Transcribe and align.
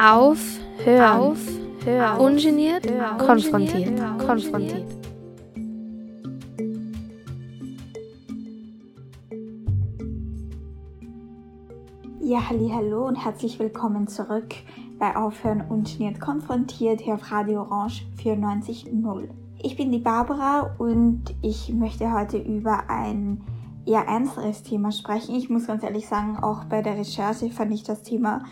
Auf, 0.00 0.38
hören, 0.84 1.20
auf, 1.20 1.40
hören. 1.84 2.20
ungeniert, 2.20 2.88
hören. 2.88 3.18
konfrontiert, 3.18 3.98
konfrontiert. 4.24 4.86
Ja, 12.20 12.48
halli, 12.48 12.70
hallo 12.72 13.08
und 13.08 13.16
herzlich 13.16 13.58
willkommen 13.58 14.06
zurück 14.06 14.54
bei 15.00 15.16
Aufhören 15.16 15.62
ungeniert 15.68 16.20
konfrontiert 16.20 17.00
hier 17.00 17.14
auf 17.14 17.32
Radio 17.32 17.62
Orange 17.62 18.06
94.0. 18.22 19.28
Ich 19.60 19.76
bin 19.76 19.90
die 19.90 19.98
Barbara 19.98 20.76
und 20.78 21.34
ich 21.42 21.72
möchte 21.72 22.12
heute 22.12 22.38
über 22.38 22.88
ein 22.88 23.40
eher 23.84 24.02
ernsteres 24.02 24.62
Thema 24.62 24.92
sprechen. 24.92 25.34
Ich 25.34 25.50
muss 25.50 25.66
ganz 25.66 25.82
ehrlich 25.82 26.06
sagen, 26.06 26.36
auch 26.40 26.66
bei 26.66 26.82
der 26.82 26.96
Recherche 26.96 27.50
fand 27.50 27.72
ich 27.72 27.82
das 27.82 28.02
Thema 28.02 28.44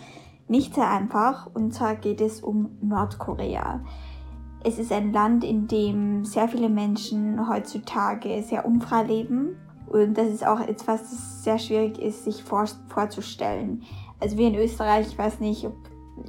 nicht 0.48 0.74
sehr 0.74 0.88
einfach. 0.90 1.48
Und 1.54 1.74
zwar 1.74 1.96
geht 1.96 2.20
es 2.20 2.40
um 2.40 2.70
Nordkorea. 2.80 3.80
Es 4.64 4.78
ist 4.78 4.92
ein 4.92 5.12
Land, 5.12 5.44
in 5.44 5.68
dem 5.68 6.24
sehr 6.24 6.48
viele 6.48 6.68
Menschen 6.68 7.48
heutzutage 7.48 8.42
sehr 8.42 8.64
unfrei 8.64 9.04
leben. 9.04 9.56
Und 9.86 10.18
das 10.18 10.28
ist 10.28 10.46
auch 10.46 10.60
etwas, 10.60 11.02
das 11.02 11.44
sehr 11.44 11.58
schwierig 11.58 11.98
ist, 11.98 12.24
sich 12.24 12.42
vor, 12.42 12.66
vorzustellen. 12.88 13.82
Also 14.18 14.36
wir 14.36 14.48
in 14.48 14.56
Österreich, 14.56 15.08
ich 15.08 15.18
weiß 15.18 15.40
nicht, 15.40 15.64
ob 15.64 15.76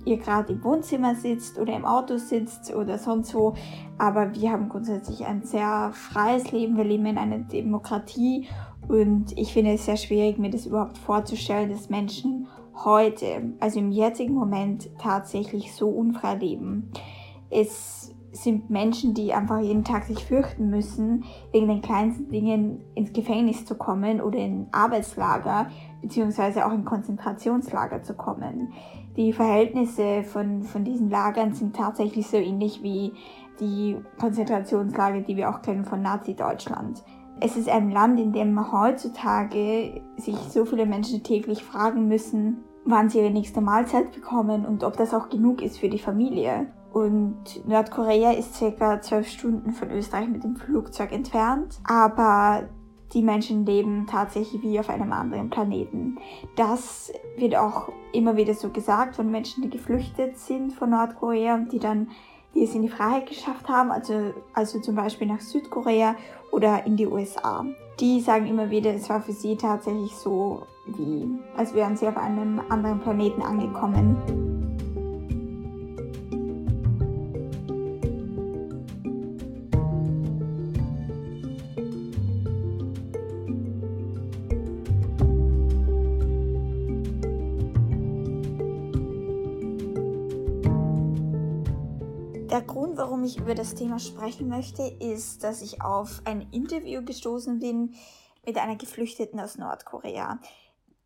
ihr 0.05 0.17
gerade 0.17 0.53
im 0.53 0.63
Wohnzimmer 0.63 1.15
sitzt 1.15 1.57
oder 1.57 1.75
im 1.75 1.85
Auto 1.85 2.17
sitzt 2.17 2.75
oder 2.75 2.97
sonst 2.97 3.33
wo, 3.33 3.53
aber 3.97 4.35
wir 4.35 4.51
haben 4.51 4.69
grundsätzlich 4.69 5.25
ein 5.25 5.43
sehr 5.43 5.91
freies 5.93 6.51
Leben. 6.51 6.77
Wir 6.77 6.83
leben 6.83 7.05
in 7.05 7.17
einer 7.17 7.39
Demokratie 7.39 8.47
und 8.87 9.37
ich 9.37 9.53
finde 9.53 9.73
es 9.73 9.85
sehr 9.85 9.97
schwierig, 9.97 10.37
mir 10.37 10.49
das 10.49 10.65
überhaupt 10.65 10.97
vorzustellen, 10.97 11.69
dass 11.69 11.89
Menschen 11.89 12.47
heute, 12.85 13.53
also 13.59 13.79
im 13.79 13.91
jetzigen 13.91 14.33
Moment, 14.33 14.89
tatsächlich 14.99 15.73
so 15.73 15.89
unfrei 15.89 16.35
leben. 16.35 16.91
Es 17.49 18.13
sind 18.31 18.69
Menschen, 18.69 19.13
die 19.13 19.33
einfach 19.33 19.59
jeden 19.59 19.83
Tag 19.83 20.03
sich 20.03 20.23
fürchten 20.25 20.69
müssen, 20.69 21.23
wegen 21.51 21.67
den 21.67 21.81
kleinsten 21.81 22.29
Dingen 22.29 22.83
ins 22.95 23.13
Gefängnis 23.13 23.65
zu 23.65 23.75
kommen 23.75 24.21
oder 24.21 24.37
in 24.37 24.67
Arbeitslager, 24.71 25.69
beziehungsweise 26.01 26.65
auch 26.65 26.73
in 26.73 26.85
Konzentrationslager 26.85 28.03
zu 28.03 28.13
kommen. 28.13 28.73
Die 29.15 29.33
Verhältnisse 29.33 30.23
von, 30.23 30.61
von 30.63 30.83
diesen 30.83 31.09
Lagern 31.09 31.53
sind 31.53 31.75
tatsächlich 31.75 32.27
so 32.27 32.37
ähnlich 32.37 32.83
wie 32.83 33.13
die 33.59 33.97
Konzentrationslager, 34.19 35.21
die 35.21 35.35
wir 35.35 35.49
auch 35.49 35.61
kennen 35.61 35.85
von 35.85 36.01
Nazi-Deutschland. 36.01 37.03
Es 37.39 37.55
ist 37.55 37.69
ein 37.69 37.91
Land, 37.91 38.19
in 38.19 38.33
dem 38.33 38.71
heutzutage 38.71 40.01
sich 40.17 40.35
so 40.35 40.65
viele 40.65 40.85
Menschen 40.85 41.23
täglich 41.23 41.63
fragen 41.63 42.07
müssen, 42.07 42.63
wann 42.87 43.09
sie 43.09 43.19
ihre 43.19 43.31
nächste 43.31 43.61
Mahlzeit 43.61 44.11
bekommen 44.13 44.65
und 44.65 44.83
ob 44.83 44.97
das 44.97 45.13
auch 45.13 45.29
genug 45.29 45.61
ist 45.61 45.79
für 45.79 45.89
die 45.89 45.99
Familie. 45.99 46.67
Und 46.91 47.67
Nordkorea 47.67 48.31
ist 48.31 48.55
circa 48.55 49.01
zwölf 49.01 49.27
Stunden 49.27 49.71
von 49.71 49.91
Österreich 49.91 50.27
mit 50.27 50.43
dem 50.43 50.55
Flugzeug 50.55 51.11
entfernt, 51.11 51.77
aber 51.83 52.63
die 53.13 53.21
Menschen 53.21 53.65
leben 53.65 54.07
tatsächlich 54.09 54.61
wie 54.63 54.79
auf 54.79 54.89
einem 54.89 55.13
anderen 55.13 55.49
Planeten. 55.49 56.17
Das 56.55 57.11
wird 57.37 57.55
auch 57.55 57.89
immer 58.13 58.35
wieder 58.35 58.53
so 58.53 58.69
gesagt 58.69 59.15
von 59.15 59.31
Menschen, 59.31 59.63
die 59.63 59.69
geflüchtet 59.69 60.37
sind 60.37 60.73
von 60.73 60.89
Nordkorea 60.89 61.55
und 61.55 61.71
die 61.71 61.79
dann 61.79 62.07
die 62.57 62.63
es 62.63 62.73
in 62.73 62.81
die 62.81 62.89
Freiheit 62.89 63.27
geschafft 63.27 63.67
haben, 63.67 63.91
also, 63.91 64.33
also 64.53 64.79
zum 64.79 64.95
Beispiel 64.95 65.27
nach 65.27 65.41
Südkorea 65.41 66.15
oder 66.51 66.85
in 66.87 66.95
die 66.95 67.05
USA. 67.05 67.63
Die 67.99 68.19
sagen 68.19 68.47
immer 68.47 68.71
wieder, 68.71 68.93
es 68.93 69.09
war 69.09 69.21
für 69.21 69.31
sie 69.31 69.55
tatsächlich 69.57 70.15
so, 70.15 70.63
wie 70.95 71.27
als 71.55 71.73
wären 71.73 71.97
sie 71.97 72.07
auf 72.07 72.17
einem 72.17 72.61
anderen 72.69 72.99
Planeten 72.99 73.41
angekommen. 73.41 74.17
Der 92.49 92.65
Grund, 92.65 92.97
warum 92.97 93.23
ich 93.23 93.37
über 93.37 93.53
das 93.53 93.75
Thema 93.75 93.99
sprechen 93.99 94.47
möchte, 94.47 94.81
ist, 94.81 95.43
dass 95.43 95.61
ich 95.61 95.83
auf 95.83 96.21
ein 96.25 96.47
Interview 96.51 97.03
gestoßen 97.03 97.59
bin 97.59 97.93
mit 98.47 98.57
einer 98.57 98.77
Geflüchteten 98.77 99.39
aus 99.39 99.59
Nordkorea. 99.59 100.39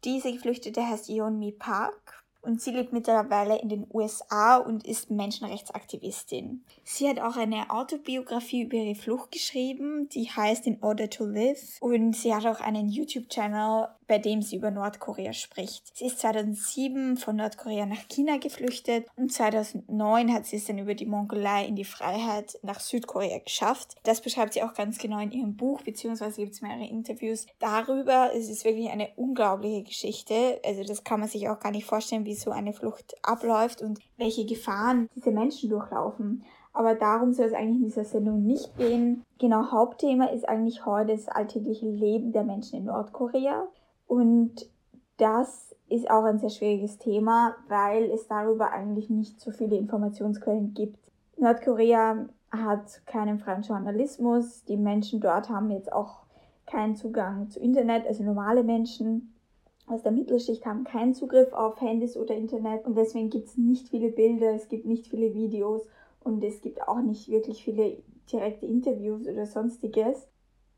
Diese 0.03 0.31
Geflüchtete 0.31 0.81
heißt 0.83 1.09
Yeonmi 1.09 1.51
Park 1.51 2.20
und 2.41 2.61
sie 2.61 2.71
lebt 2.71 2.93
mittlerweile 2.93 3.59
in 3.59 3.69
den 3.69 3.87
USA 3.91 4.57
und 4.57 4.85
ist 4.85 5.11
Menschenrechtsaktivistin. 5.11 6.63
Sie 6.83 7.07
hat 7.07 7.19
auch 7.19 7.37
eine 7.37 7.69
Autobiografie 7.69 8.63
über 8.63 8.77
ihre 8.77 8.95
Flucht 8.95 9.31
geschrieben, 9.31 10.09
die 10.09 10.29
heißt 10.29 10.67
In 10.67 10.81
Order 10.81 11.09
to 11.09 11.25
Live 11.25 11.77
und 11.79 12.15
sie 12.15 12.33
hat 12.33 12.45
auch 12.45 12.61
einen 12.61 12.89
YouTube-Channel, 12.89 13.87
bei 14.07 14.17
dem 14.17 14.41
sie 14.41 14.57
über 14.57 14.71
Nordkorea 14.71 15.33
spricht. 15.33 15.95
Sie 15.95 16.05
ist 16.05 16.19
2007 16.19 17.17
von 17.17 17.37
Nordkorea 17.37 17.85
nach 17.85 18.07
China 18.09 18.37
geflüchtet 18.37 19.07
und 19.15 19.31
2009 19.31 20.33
hat 20.33 20.45
sie 20.45 20.57
es 20.57 20.65
dann 20.65 20.79
über 20.79 20.95
die 20.95 21.05
Mongolei 21.05 21.65
in 21.65 21.75
die 21.75 21.85
Freiheit 21.85 22.57
nach 22.63 22.79
Südkorea 22.79 23.39
geschafft. 23.39 23.95
Das 24.03 24.21
beschreibt 24.21 24.53
sie 24.53 24.63
auch 24.63 24.73
ganz 24.73 24.97
genau 24.97 25.19
in 25.19 25.31
ihrem 25.31 25.55
Buch, 25.55 25.81
beziehungsweise 25.83 26.41
gibt 26.41 26.53
es 26.53 26.61
mehrere 26.61 26.87
Interviews 26.87 27.45
darüber. 27.59 28.31
Es 28.35 28.49
ist 28.49 28.65
wirklich 28.65 28.89
eine 28.89 29.09
unglaubliche 29.15 29.83
Geschichte. 29.83 30.59
Also 30.65 30.83
das 30.83 31.03
kann 31.03 31.19
man 31.19 31.29
sich 31.29 31.47
auch 31.47 31.59
gar 31.59 31.71
nicht 31.71 31.85
vorstellen, 31.85 32.25
wie 32.25 32.30
wie 32.31 32.35
so 32.35 32.51
eine 32.51 32.71
Flucht 32.71 33.13
abläuft 33.23 33.81
und 33.81 33.99
welche 34.17 34.45
Gefahren 34.45 35.09
diese 35.15 35.31
Menschen 35.31 35.69
durchlaufen. 35.69 36.43
Aber 36.73 36.95
darum 36.95 37.33
soll 37.33 37.47
es 37.47 37.53
eigentlich 37.53 37.81
in 37.81 37.83
dieser 37.83 38.05
Sendung 38.05 38.43
nicht 38.43 38.77
gehen. 38.77 39.25
Genau, 39.39 39.71
Hauptthema 39.71 40.27
ist 40.27 40.47
eigentlich 40.47 40.85
heute 40.85 41.11
das 41.11 41.27
alltägliche 41.27 41.89
Leben 41.89 42.31
der 42.31 42.43
Menschen 42.43 42.79
in 42.79 42.85
Nordkorea. 42.85 43.67
Und 44.07 44.69
das 45.17 45.75
ist 45.89 46.09
auch 46.09 46.23
ein 46.23 46.39
sehr 46.39 46.49
schwieriges 46.49 46.97
Thema, 46.97 47.55
weil 47.67 48.09
es 48.11 48.27
darüber 48.27 48.71
eigentlich 48.71 49.09
nicht 49.09 49.41
so 49.41 49.51
viele 49.51 49.75
Informationsquellen 49.75 50.73
gibt. 50.73 50.97
Nordkorea 51.37 52.27
hat 52.51 53.05
keinen 53.05 53.39
freien 53.39 53.63
Journalismus. 53.63 54.63
Die 54.63 54.77
Menschen 54.77 55.19
dort 55.19 55.49
haben 55.49 55.69
jetzt 55.71 55.91
auch 55.91 56.21
keinen 56.65 56.95
Zugang 56.95 57.49
zu 57.49 57.59
Internet, 57.59 58.07
also 58.07 58.23
normale 58.23 58.63
Menschen 58.63 59.33
aus 59.91 60.03
der 60.03 60.11
Mittelschicht 60.11 60.65
haben 60.65 60.83
keinen 60.83 61.13
Zugriff 61.13 61.53
auf 61.53 61.79
Handys 61.81 62.17
oder 62.17 62.35
Internet 62.35 62.85
und 62.85 62.97
deswegen 62.97 63.29
gibt 63.29 63.47
es 63.47 63.57
nicht 63.57 63.89
viele 63.89 64.09
Bilder, 64.09 64.53
es 64.53 64.67
gibt 64.67 64.85
nicht 64.85 65.07
viele 65.07 65.33
Videos 65.33 65.87
und 66.23 66.43
es 66.43 66.61
gibt 66.61 66.87
auch 66.87 67.01
nicht 67.01 67.29
wirklich 67.29 67.63
viele 67.63 67.97
direkte 68.31 68.65
Interviews 68.65 69.27
oder 69.27 69.45
sonstiges. 69.45 70.27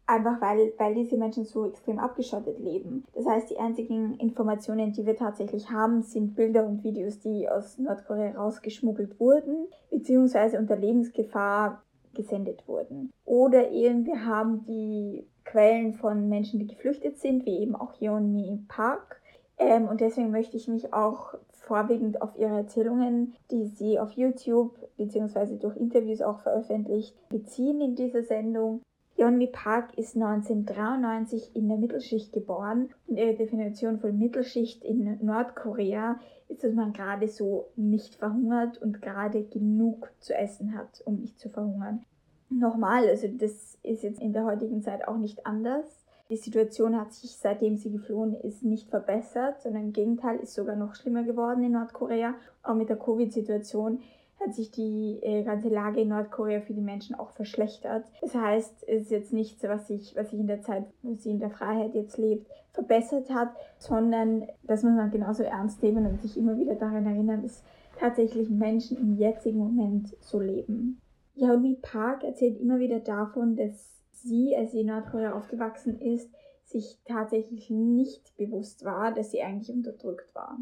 Einfach 0.05 0.41
weil, 0.41 0.73
weil 0.77 0.95
diese 0.95 1.15
Menschen 1.15 1.45
so 1.45 1.65
extrem 1.65 1.97
abgeschottet 1.97 2.59
leben. 2.59 3.05
Das 3.13 3.25
heißt, 3.25 3.49
die 3.49 3.57
einzigen 3.57 4.15
Informationen, 4.15 4.91
die 4.91 5.05
wir 5.05 5.15
tatsächlich 5.15 5.69
haben, 5.71 6.01
sind 6.01 6.35
Bilder 6.35 6.65
und 6.65 6.83
Videos, 6.83 7.19
die 7.19 7.47
aus 7.47 7.77
Nordkorea 7.77 8.33
rausgeschmuggelt 8.33 9.17
wurden, 9.17 9.67
beziehungsweise 9.89 10.59
unter 10.59 10.75
Lebensgefahr 10.75 11.83
gesendet 12.13 12.67
wurden. 12.67 13.11
Oder 13.23 13.71
eben 13.71 14.05
wir 14.05 14.25
haben 14.25 14.65
die 14.65 15.25
Quellen 15.45 15.93
von 15.93 16.29
Menschen, 16.29 16.59
die 16.59 16.67
geflüchtet 16.67 17.17
sind, 17.19 17.45
wie 17.45 17.59
eben 17.59 17.75
auch 17.75 17.93
Yeonmi 17.99 18.59
Park. 18.67 19.21
Ähm, 19.57 19.87
und 19.87 20.01
deswegen 20.01 20.31
möchte 20.31 20.57
ich 20.57 20.67
mich 20.67 20.93
auch 20.93 21.35
vorwiegend 21.49 22.21
auf 22.21 22.37
ihre 22.37 22.57
Erzählungen, 22.57 23.35
die 23.51 23.65
sie 23.65 23.99
auf 23.99 24.11
YouTube 24.11 24.75
bzw. 24.97 25.57
durch 25.57 25.77
Interviews 25.77 26.21
auch 26.21 26.39
veröffentlicht, 26.39 27.15
beziehen 27.29 27.81
in 27.81 27.95
dieser 27.95 28.23
Sendung. 28.23 28.81
Yeonmi 29.15 29.47
Park 29.47 29.97
ist 29.97 30.15
1993 30.15 31.55
in 31.55 31.67
der 31.67 31.77
Mittelschicht 31.77 32.33
geboren 32.33 32.89
und 33.07 33.17
ihre 33.17 33.35
Definition 33.35 33.99
von 33.99 34.17
Mittelschicht 34.17 34.83
in 34.83 35.19
Nordkorea 35.23 36.19
ist, 36.49 36.63
dass 36.63 36.73
man 36.73 36.93
gerade 36.93 37.27
so 37.27 37.67
nicht 37.75 38.15
verhungert 38.15 38.81
und 38.81 39.01
gerade 39.01 39.43
genug 39.43 40.11
zu 40.19 40.35
essen 40.35 40.75
hat, 40.75 41.01
um 41.05 41.21
nicht 41.21 41.39
zu 41.39 41.49
verhungern 41.49 42.03
normal. 42.49 43.07
Also 43.07 43.27
das 43.27 43.77
ist 43.83 44.03
jetzt 44.03 44.21
in 44.21 44.33
der 44.33 44.45
heutigen 44.45 44.81
Zeit 44.81 45.07
auch 45.07 45.17
nicht 45.17 45.45
anders. 45.45 45.85
Die 46.29 46.37
Situation 46.37 46.99
hat 46.99 47.13
sich 47.13 47.37
seitdem 47.37 47.77
sie 47.77 47.91
geflohen 47.91 48.33
ist 48.33 48.63
nicht 48.63 48.89
verbessert, 48.89 49.61
sondern 49.61 49.83
im 49.83 49.93
Gegenteil 49.93 50.37
ist 50.37 50.53
sogar 50.53 50.75
noch 50.75 50.95
schlimmer 50.95 51.23
geworden 51.23 51.63
in 51.63 51.73
Nordkorea. 51.73 52.33
Auch 52.63 52.75
mit 52.75 52.89
der 52.89 52.97
Covid-Situation 52.97 53.99
hat 54.39 54.55
sich 54.55 54.71
die 54.71 55.19
äh, 55.21 55.43
ganze 55.43 55.69
Lage 55.69 56.01
in 56.01 56.09
Nordkorea 56.09 56.61
für 56.61 56.73
die 56.73 56.81
Menschen 56.81 57.15
auch 57.15 57.31
verschlechtert. 57.31 58.05
Das 58.21 58.35
heißt, 58.35 58.83
es 58.87 59.03
ist 59.03 59.11
jetzt 59.11 59.33
nichts, 59.33 59.63
was 59.63 59.87
sich, 59.87 60.15
was 60.15 60.31
sich 60.31 60.39
in 60.39 60.47
der 60.47 60.61
Zeit, 60.61 60.85
wo 61.01 61.13
sie 61.13 61.31
in 61.31 61.39
der 61.39 61.49
Freiheit 61.49 61.93
jetzt 61.93 62.17
lebt, 62.17 62.47
verbessert 62.71 63.29
hat, 63.29 63.49
sondern 63.77 64.47
das 64.63 64.83
muss 64.83 64.93
man 64.93 65.11
genauso 65.11 65.43
ernst 65.43 65.83
nehmen 65.83 66.05
und 66.05 66.21
sich 66.21 66.37
immer 66.37 66.57
wieder 66.57 66.75
daran 66.75 67.05
erinnern, 67.05 67.43
dass 67.43 67.63
tatsächlich 67.99 68.49
Menschen 68.49 68.97
im 68.97 69.17
jetzigen 69.17 69.59
Moment 69.59 70.15
so 70.19 70.39
leben. 70.39 70.99
Yeonmi 71.35 71.77
Park 71.81 72.23
erzählt 72.23 72.59
immer 72.59 72.79
wieder 72.79 72.99
davon, 72.99 73.55
dass 73.55 74.01
sie, 74.11 74.55
als 74.55 74.71
sie 74.71 74.81
in 74.81 74.87
Nordkorea 74.87 75.33
aufgewachsen 75.33 75.99
ist, 75.99 76.29
sich 76.65 76.99
tatsächlich 77.05 77.69
nicht 77.69 78.35
bewusst 78.37 78.85
war, 78.85 79.13
dass 79.13 79.31
sie 79.31 79.41
eigentlich 79.41 79.75
unterdrückt 79.75 80.33
war. 80.33 80.57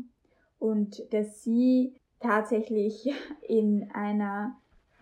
Und 0.59 1.13
dass 1.13 1.44
sie 1.44 1.94
tatsächlich 2.19 3.12
in 3.47 3.89
einer 3.94 4.56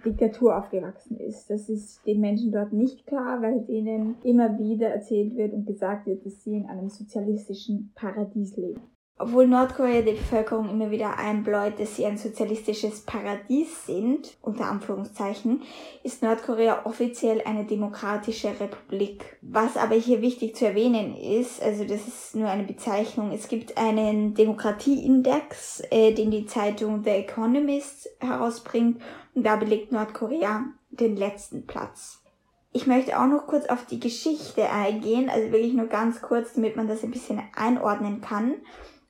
Diktatur 0.05 0.57
aufgewachsen 0.57 1.17
ist. 1.17 1.49
Das 1.49 1.69
ist 1.69 2.05
den 2.05 2.21
Menschen 2.21 2.51
dort 2.51 2.71
nicht 2.71 3.05
klar, 3.05 3.41
weil 3.41 3.61
denen 3.65 4.15
immer 4.23 4.57
wieder 4.57 4.87
erzählt 4.87 5.35
wird 5.35 5.53
und 5.53 5.65
gesagt 5.65 6.05
wird, 6.05 6.25
dass 6.25 6.43
sie 6.43 6.55
in 6.55 6.67
einem 6.67 6.89
sozialistischen 6.89 7.91
Paradies 7.95 8.55
leben. 8.55 8.81
Obwohl 9.21 9.47
Nordkorea 9.47 10.01
die 10.01 10.13
Bevölkerung 10.13 10.69
immer 10.69 10.91
wieder 10.91 11.17
einbläut, 11.17 11.77
dass 11.77 11.97
sie 11.97 12.05
ein 12.05 12.17
sozialistisches 12.17 13.01
Paradies 13.01 13.85
sind, 13.85 14.37
unter 14.41 14.67
Anführungszeichen, 14.67 15.61
ist 16.03 16.23
Nordkorea 16.23 16.85
offiziell 16.85 17.41
eine 17.45 17.65
demokratische 17.65 18.57
Republik. 18.57 19.37
Was 19.41 19.75
aber 19.75 19.95
hier 19.95 20.21
wichtig 20.21 20.55
zu 20.55 20.67
erwähnen 20.67 21.17
ist, 21.17 21.61
also 21.61 21.83
das 21.83 22.07
ist 22.07 22.35
nur 22.37 22.47
eine 22.47 22.63
Bezeichnung, 22.63 23.33
es 23.33 23.49
gibt 23.49 23.77
einen 23.77 24.35
Demokratieindex, 24.35 25.83
äh, 25.91 26.13
den 26.13 26.31
die 26.31 26.45
Zeitung 26.45 27.03
The 27.03 27.09
Economist 27.09 28.09
herausbringt 28.21 29.01
und 29.35 29.45
da 29.45 29.57
belegt 29.57 29.91
Nordkorea 29.91 30.63
den 30.91 31.17
letzten 31.17 31.67
Platz. 31.67 32.23
Ich 32.71 32.87
möchte 32.87 33.19
auch 33.19 33.27
noch 33.27 33.47
kurz 33.47 33.65
auf 33.65 33.85
die 33.85 33.99
Geschichte 33.99 34.69
eingehen, 34.69 35.29
also 35.29 35.51
wirklich 35.51 35.73
nur 35.73 35.87
ganz 35.87 36.21
kurz, 36.21 36.53
damit 36.53 36.77
man 36.77 36.87
das 36.87 37.03
ein 37.03 37.11
bisschen 37.11 37.41
einordnen 37.53 38.21
kann. 38.21 38.53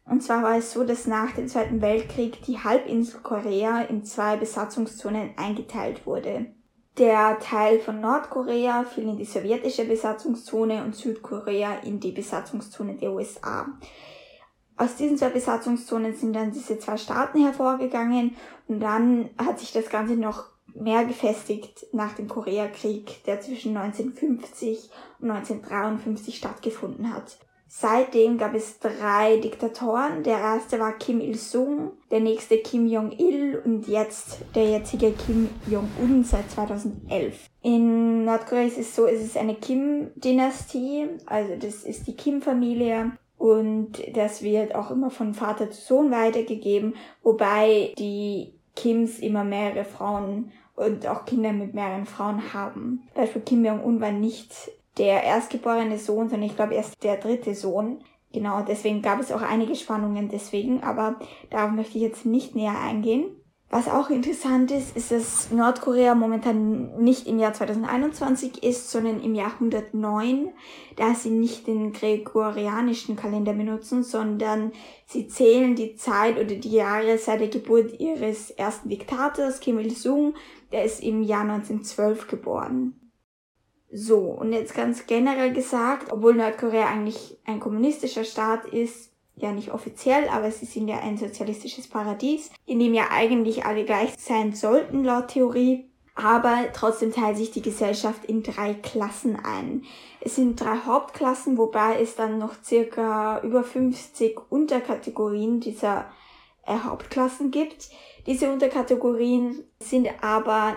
Und 0.09 0.23
zwar 0.23 0.41
war 0.41 0.57
es 0.57 0.71
so, 0.71 0.83
dass 0.83 1.05
nach 1.05 1.33
dem 1.33 1.47
Zweiten 1.47 1.81
Weltkrieg 1.81 2.41
die 2.43 2.57
Halbinsel 2.57 3.19
Korea 3.21 3.81
in 3.81 4.03
zwei 4.03 4.37
Besatzungszonen 4.37 5.31
eingeteilt 5.37 6.07
wurde. 6.07 6.47
Der 6.97 7.37
Teil 7.39 7.79
von 7.79 8.01
Nordkorea 8.01 8.83
fiel 8.83 9.03
in 9.03 9.17
die 9.17 9.25
sowjetische 9.25 9.85
Besatzungszone 9.85 10.83
und 10.83 10.95
Südkorea 10.95 11.77
in 11.83 11.99
die 11.99 12.11
Besatzungszone 12.11 12.95
der 12.95 13.13
USA. 13.13 13.67
Aus 14.75 14.95
diesen 14.95 15.17
zwei 15.17 15.29
Besatzungszonen 15.29 16.15
sind 16.15 16.33
dann 16.33 16.51
diese 16.51 16.79
zwei 16.79 16.97
Staaten 16.97 17.43
hervorgegangen 17.43 18.35
und 18.67 18.79
dann 18.79 19.29
hat 19.37 19.59
sich 19.59 19.71
das 19.71 19.89
Ganze 19.89 20.15
noch 20.15 20.45
mehr 20.73 21.05
gefestigt 21.05 21.85
nach 21.93 22.13
dem 22.13 22.27
Koreakrieg, 22.27 23.23
der 23.25 23.41
zwischen 23.41 23.77
1950 23.77 24.89
und 25.19 25.29
1953 25.29 26.35
stattgefunden 26.35 27.13
hat. 27.13 27.37
Seitdem 27.71 28.39
gab 28.39 28.55
es 28.55 28.79
drei 28.79 29.37
Diktatoren. 29.37 30.23
Der 30.23 30.39
erste 30.39 30.79
war 30.79 30.93
Kim 30.93 31.21
Il-sung, 31.21 31.91
der 32.09 32.19
nächste 32.19 32.57
Kim 32.57 32.87
Jong-il 32.87 33.61
und 33.63 33.87
jetzt 33.87 34.39
der 34.55 34.65
jetzige 34.65 35.11
Kim 35.11 35.49
Jong-un 35.67 36.23
seit 36.23 36.49
2011. 36.49 37.47
In 37.61 38.25
Nordkorea 38.25 38.63
ist 38.63 38.79
es 38.79 38.95
so, 38.95 39.05
es 39.05 39.21
ist 39.21 39.37
eine 39.37 39.53
Kim-Dynastie, 39.53 41.09
also 41.27 41.55
das 41.57 41.83
ist 41.83 42.07
die 42.07 42.15
Kim-Familie 42.15 43.11
und 43.37 44.01
das 44.15 44.41
wird 44.41 44.73
auch 44.73 44.89
immer 44.89 45.11
von 45.11 45.35
Vater 45.35 45.69
zu 45.69 45.79
Sohn 45.79 46.09
weitergegeben, 46.09 46.95
wobei 47.21 47.93
die 47.99 48.55
Kims 48.75 49.19
immer 49.19 49.43
mehrere 49.43 49.85
Frauen 49.85 50.51
und 50.75 51.05
auch 51.05 51.25
Kinder 51.25 51.53
mit 51.53 51.75
mehreren 51.75 52.07
Frauen 52.07 52.51
haben. 52.51 53.07
Beispiel 53.13 53.43
Kim 53.43 53.63
Jong-un 53.63 54.01
war 54.01 54.11
nicht 54.11 54.71
der 54.99 55.23
erstgeborene 55.23 55.97
Sohn, 55.97 56.29
sondern 56.29 56.49
ich 56.49 56.55
glaube 56.55 56.75
erst 56.75 57.03
der 57.03 57.17
dritte 57.17 57.55
Sohn. 57.55 58.03
Genau, 58.31 58.61
deswegen 58.61 59.01
gab 59.01 59.19
es 59.19 59.31
auch 59.31 59.41
einige 59.41 59.75
Spannungen 59.75 60.29
deswegen, 60.29 60.83
aber 60.83 61.19
darauf 61.49 61.71
möchte 61.71 61.97
ich 61.97 62.03
jetzt 62.03 62.25
nicht 62.25 62.55
näher 62.55 62.79
eingehen. 62.79 63.35
Was 63.71 63.87
auch 63.87 64.09
interessant 64.09 64.71
ist, 64.71 64.97
ist, 64.97 65.11
dass 65.11 65.51
Nordkorea 65.51 66.15
momentan 66.15 67.03
nicht 67.03 67.27
im 67.27 67.37
Jahr 67.37 67.53
2021 67.53 68.63
ist, 68.63 68.89
sondern 68.89 69.21
im 69.21 69.35
Jahr 69.35 69.53
109, 69.53 70.49
da 70.95 71.13
sie 71.13 71.29
nicht 71.29 71.67
den 71.67 71.93
gregorianischen 71.93 73.15
Kalender 73.15 73.53
benutzen, 73.53 74.01
sondern 74.01 74.71
sie 75.05 75.27
zählen 75.27 75.75
die 75.75 75.95
Zeit 75.95 76.37
oder 76.37 76.55
die 76.55 76.71
Jahre 76.71 77.19
seit 77.19 77.41
der 77.41 77.49
Geburt 77.49 77.99
ihres 77.99 78.49
ersten 78.49 78.89
Diktators, 78.89 79.59
Kim 79.59 79.77
Il-sung, 79.77 80.33
der 80.71 80.83
ist 80.83 81.03
im 81.03 81.21
Jahr 81.21 81.41
1912 81.41 82.27
geboren. 82.27 83.08
So, 83.91 84.19
und 84.19 84.53
jetzt 84.53 84.75
ganz 84.75 85.07
generell 85.07 85.51
gesagt, 85.51 86.11
obwohl 86.11 86.35
Nordkorea 86.35 86.87
eigentlich 86.87 87.37
ein 87.45 87.59
kommunistischer 87.59 88.23
Staat 88.23 88.65
ist, 88.65 89.09
ja 89.41 89.51
nicht 89.51 89.71
offiziell, 89.71 90.27
aber 90.29 90.51
sie 90.51 90.65
sind 90.65 90.87
ja 90.87 90.99
ein 90.99 91.17
sozialistisches 91.17 91.87
Paradies, 91.87 92.51
in 92.65 92.79
dem 92.79 92.93
ja 92.93 93.07
eigentlich 93.11 93.65
alle 93.65 93.85
gleich 93.85 94.13
sein 94.17 94.53
sollten 94.53 95.03
laut 95.03 95.29
Theorie. 95.29 95.85
Aber 96.15 96.65
trotzdem 96.73 97.13
teilt 97.13 97.37
sich 97.37 97.51
die 97.51 97.61
Gesellschaft 97.61 98.25
in 98.25 98.43
drei 98.43 98.73
Klassen 98.73 99.37
ein. 99.37 99.85
Es 100.19 100.35
sind 100.35 100.59
drei 100.59 100.75
Hauptklassen, 100.85 101.57
wobei 101.57 102.01
es 102.01 102.15
dann 102.15 102.37
noch 102.37 102.61
circa 102.61 103.39
über 103.41 103.63
50 103.63 104.37
Unterkategorien 104.51 105.61
dieser 105.61 106.11
äh, 106.65 106.77
Hauptklassen 106.83 107.51
gibt. 107.51 107.89
Diese 108.27 108.51
Unterkategorien 108.51 109.63
sind 109.81 110.09
aber 110.21 110.75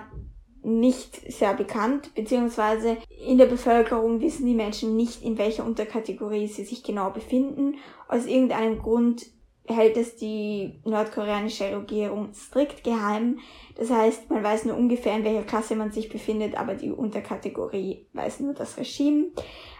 nicht 0.63 1.33
sehr 1.33 1.55
bekannt, 1.55 2.15
beziehungsweise 2.15 2.97
in 3.27 3.39
der 3.39 3.47
Bevölkerung 3.47 4.21
wissen 4.21 4.47
die 4.47 4.55
Menschen 4.55 4.97
nicht, 4.97 5.23
in 5.23 5.39
welcher 5.39 5.65
Unterkategorie 5.65 6.47
sie 6.47 6.65
sich 6.65 6.83
genau 6.83 7.11
befinden. 7.11 7.77
Aus 8.09 8.27
irgendeinem 8.27 8.79
Grund 8.79 9.27
hält 9.67 9.97
es 9.97 10.17
die 10.17 10.81
nordkoreanische 10.85 11.77
Regierung 11.77 12.33
strikt 12.35 12.85
geheim. 12.85 13.39
Das 13.77 13.91
heißt, 13.91 14.31
man 14.31 14.43
weiß 14.43 14.65
nur 14.65 14.77
ungefähr, 14.77 15.17
in 15.17 15.25
welcher 15.25 15.45
Klasse 15.45 15.77
man 15.77 15.93
sich 15.93 16.09
befindet, 16.09 16.57
aber 16.57 16.75
die 16.75 16.91
Unterkategorie 16.91 18.07
weiß 18.13 18.41
nur 18.41 18.55
das 18.55 18.77
Regime. 18.77 19.27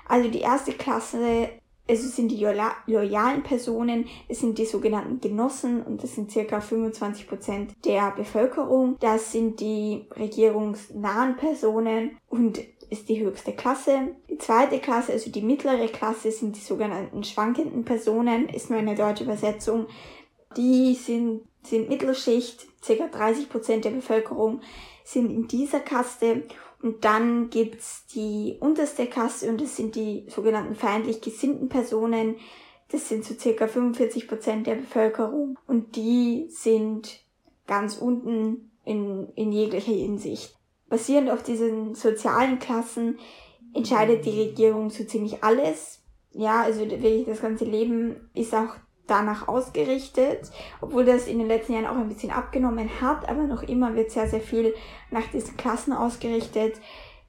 Also 0.09 0.29
die 0.29 0.41
erste 0.41 0.73
Klasse 0.73 1.49
es 1.87 2.17
sind 2.17 2.31
die 2.31 2.47
loyalen 2.87 3.43
Personen, 3.43 4.07
es 4.29 4.41
sind 4.41 4.59
die 4.59 4.65
sogenannten 4.65 5.21
Genossen 5.21 5.83
und 5.83 6.03
das 6.03 6.15
sind 6.15 6.31
circa 6.31 6.61
25 6.61 7.27
Prozent 7.27 7.75
der 7.85 8.13
Bevölkerung. 8.13 8.97
Das 9.01 9.33
sind 9.33 9.61
die 9.61 10.07
regierungsnahen 10.17 11.37
Personen 11.37 12.17
und 12.29 12.61
ist 12.89 13.09
die 13.09 13.25
höchste 13.25 13.53
Klasse. 13.53 14.15
Die 14.31 14.39
zweite 14.39 14.79
Klasse, 14.79 15.13
also 15.13 15.31
die 15.31 15.43
mittlere 15.43 15.89
Klasse, 15.89 16.31
sind 16.31 16.57
die 16.57 16.61
sogenannten 16.61 17.25
schwankenden 17.25 17.85
Personen, 17.85 18.49
ist 18.49 18.71
nur 18.71 18.79
eine 18.79 18.95
deutsche 18.95 19.25
Übersetzung. 19.25 19.87
Die 20.57 20.95
sind, 20.95 21.43
sind 21.65 21.89
Mittelschicht, 21.89 22.67
circa 22.83 23.09
30 23.09 23.49
Prozent 23.49 23.85
der 23.85 23.91
Bevölkerung 23.91 24.61
sind 25.05 25.31
in 25.31 25.49
dieser 25.49 25.81
Kaste 25.81 26.43
und 26.83 27.05
dann 27.05 27.51
gibt's 27.51 28.07
die 28.07 28.57
unterste 28.61 29.07
Kasse 29.07 29.49
und 29.49 29.61
das 29.61 29.77
sind 29.77 29.95
die 29.95 30.25
sogenannten 30.29 30.75
feindlich 30.75 31.21
gesinnten 31.21 31.69
Personen. 31.69 32.37
Das 32.91 33.09
sind 33.09 33.25
so 33.25 33.35
circa 33.35 33.69
45 33.69 34.29
Prozent 34.29 34.67
der 34.67 34.75
Bevölkerung 34.75 35.59
und 35.67 35.97
die 35.97 36.49
sind 36.51 37.21
ganz 37.67 37.97
unten 37.97 38.73
in, 38.85 39.29
in 39.35 39.53
jeglicher 39.53 39.93
Hinsicht. 39.93 40.57
Basierend 40.89 41.31
auf 41.31 41.43
diesen 41.43 41.95
sozialen 41.95 42.59
Klassen 42.59 43.19
entscheidet 43.73 44.27
die 44.27 44.41
Regierung 44.41 44.91
so 44.91 45.05
ziemlich 45.05 45.43
alles. 45.43 46.03
Ja, 46.33 46.63
also 46.63 46.81
wirklich 46.81 47.27
das 47.27 47.41
ganze 47.41 47.65
Leben 47.65 48.29
ist 48.35 48.55
auch 48.55 48.77
danach 49.07 49.49
ausgerichtet, 49.49 50.51
obwohl 50.81 51.05
das 51.05 51.27
in 51.27 51.39
den 51.39 51.49
letzten 51.49 51.75
Jahren 51.75 51.87
auch 51.87 51.97
ein 51.97 52.09
bisschen 52.09 52.31
abgenommen 52.31 52.89
hat, 53.01 53.29
aber 53.29 53.43
noch 53.43 53.63
immer 53.63 53.95
wird 53.95 54.11
sehr, 54.11 54.29
sehr 54.29 54.41
viel 54.41 54.75
nach 55.11 55.27
diesen 55.33 55.57
Klassen 55.57 55.93
ausgerichtet. 55.93 56.81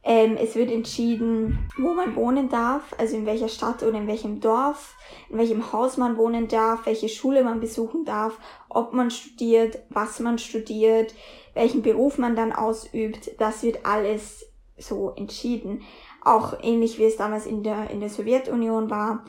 Ähm, 0.05 0.35
es 0.35 0.55
wird 0.55 0.69
entschieden, 0.69 1.69
wo 1.77 1.93
man 1.93 2.15
wohnen 2.17 2.49
darf, 2.49 2.93
also 2.97 3.15
in 3.15 3.25
welcher 3.25 3.47
Stadt 3.47 3.83
oder 3.83 3.97
in 3.97 4.07
welchem 4.07 4.41
Dorf, 4.41 4.97
in 5.29 5.37
welchem 5.37 5.71
Haus 5.71 5.95
man 5.95 6.17
wohnen 6.17 6.49
darf, 6.49 6.85
welche 6.85 7.07
Schule 7.07 7.43
man 7.43 7.61
besuchen 7.61 8.03
darf, 8.03 8.37
ob 8.67 8.93
man 8.93 9.11
studiert, 9.11 9.79
was 9.89 10.19
man 10.19 10.39
studiert, 10.39 11.15
welchen 11.53 11.83
Beruf 11.83 12.17
man 12.17 12.35
dann 12.35 12.51
ausübt. 12.51 13.31
Das 13.39 13.63
wird 13.63 13.85
alles 13.85 14.45
so 14.77 15.13
entschieden. 15.15 15.83
Auch 16.21 16.57
ähnlich 16.61 16.99
wie 16.99 17.05
es 17.05 17.15
damals 17.15 17.45
in 17.45 17.63
der, 17.63 17.89
in 17.89 18.01
der 18.01 18.09
Sowjetunion 18.09 18.89
war. 18.89 19.23